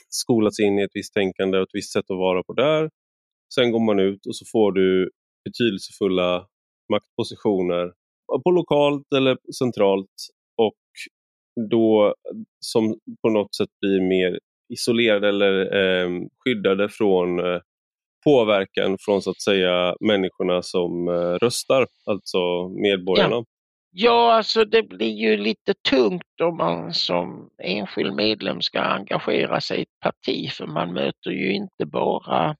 [0.09, 2.89] skolas in i ett visst tänkande och ett visst sätt att vara på där.
[3.55, 5.11] Sen går man ut och så får du
[5.45, 6.47] betydelsefulla
[6.93, 7.91] maktpositioner
[8.43, 10.15] på lokalt eller centralt
[10.57, 10.81] och
[11.69, 12.15] då
[12.59, 14.39] som på något sätt blir mer
[14.73, 17.61] isolerade eller eh, skyddade från eh,
[18.25, 23.35] påverkan från så att säga människorna som eh, röstar, alltså medborgarna.
[23.35, 23.45] Ja.
[23.91, 29.79] ja, alltså det blir ju lite tungt om man som enskild medlem ska engagera sig
[29.79, 32.55] i ett parti för man möter ju inte bara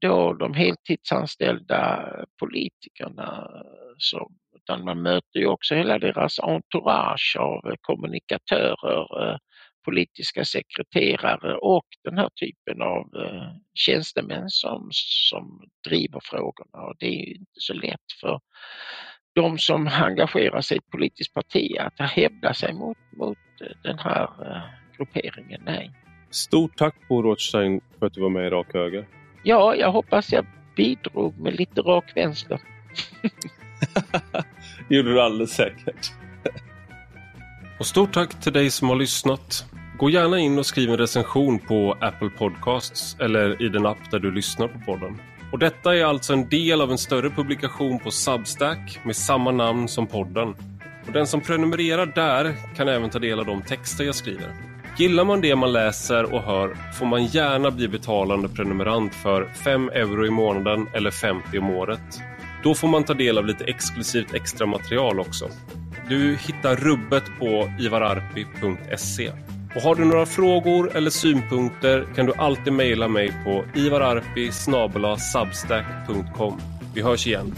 [0.00, 2.08] då de heltidsanställda
[2.40, 3.50] politikerna
[3.98, 9.36] som, utan man möter ju också hela deras entourage av kommunikatörer, eh,
[9.84, 14.88] politiska sekreterare och den här typen av eh, tjänstemän som,
[15.30, 16.86] som driver frågorna.
[16.86, 18.40] Och det är inte så lätt för
[19.34, 23.38] de som engagerar sig i ett politiskt parti att hävda sig mot, mot
[23.82, 24.62] den här eh,
[24.96, 25.62] grupperingen.
[25.64, 25.90] Nej.
[26.30, 29.06] Stort tack Bo Rothstein för att du var med i Rak Höger.
[29.46, 32.60] Ja, jag hoppas jag bidrog med lite rak vänster.
[34.88, 36.12] det gjorde du alldeles säkert.
[37.78, 39.64] Och stort tack till dig som har lyssnat.
[39.98, 44.18] Gå gärna in och skriv en recension på Apple Podcasts eller i den app där
[44.18, 45.20] du lyssnar på podden.
[45.52, 49.88] Och detta är alltså en del av en större publikation på Substack med samma namn
[49.88, 50.48] som podden.
[51.06, 54.73] Och den som prenumererar där kan även ta del av de texter jag skriver.
[54.96, 59.88] Gillar man det man läser och hör får man gärna bli betalande prenumerant för 5
[59.88, 62.20] euro i månaden eller 50 om året.
[62.62, 65.48] Då får man ta del av lite exklusivt extra material också.
[66.08, 69.30] Du hittar rubbet på ivararpi.se.
[69.76, 74.50] Och har du några frågor eller synpunkter kan du alltid mejla mig på ivararpi
[76.94, 77.54] Vi hörs igen.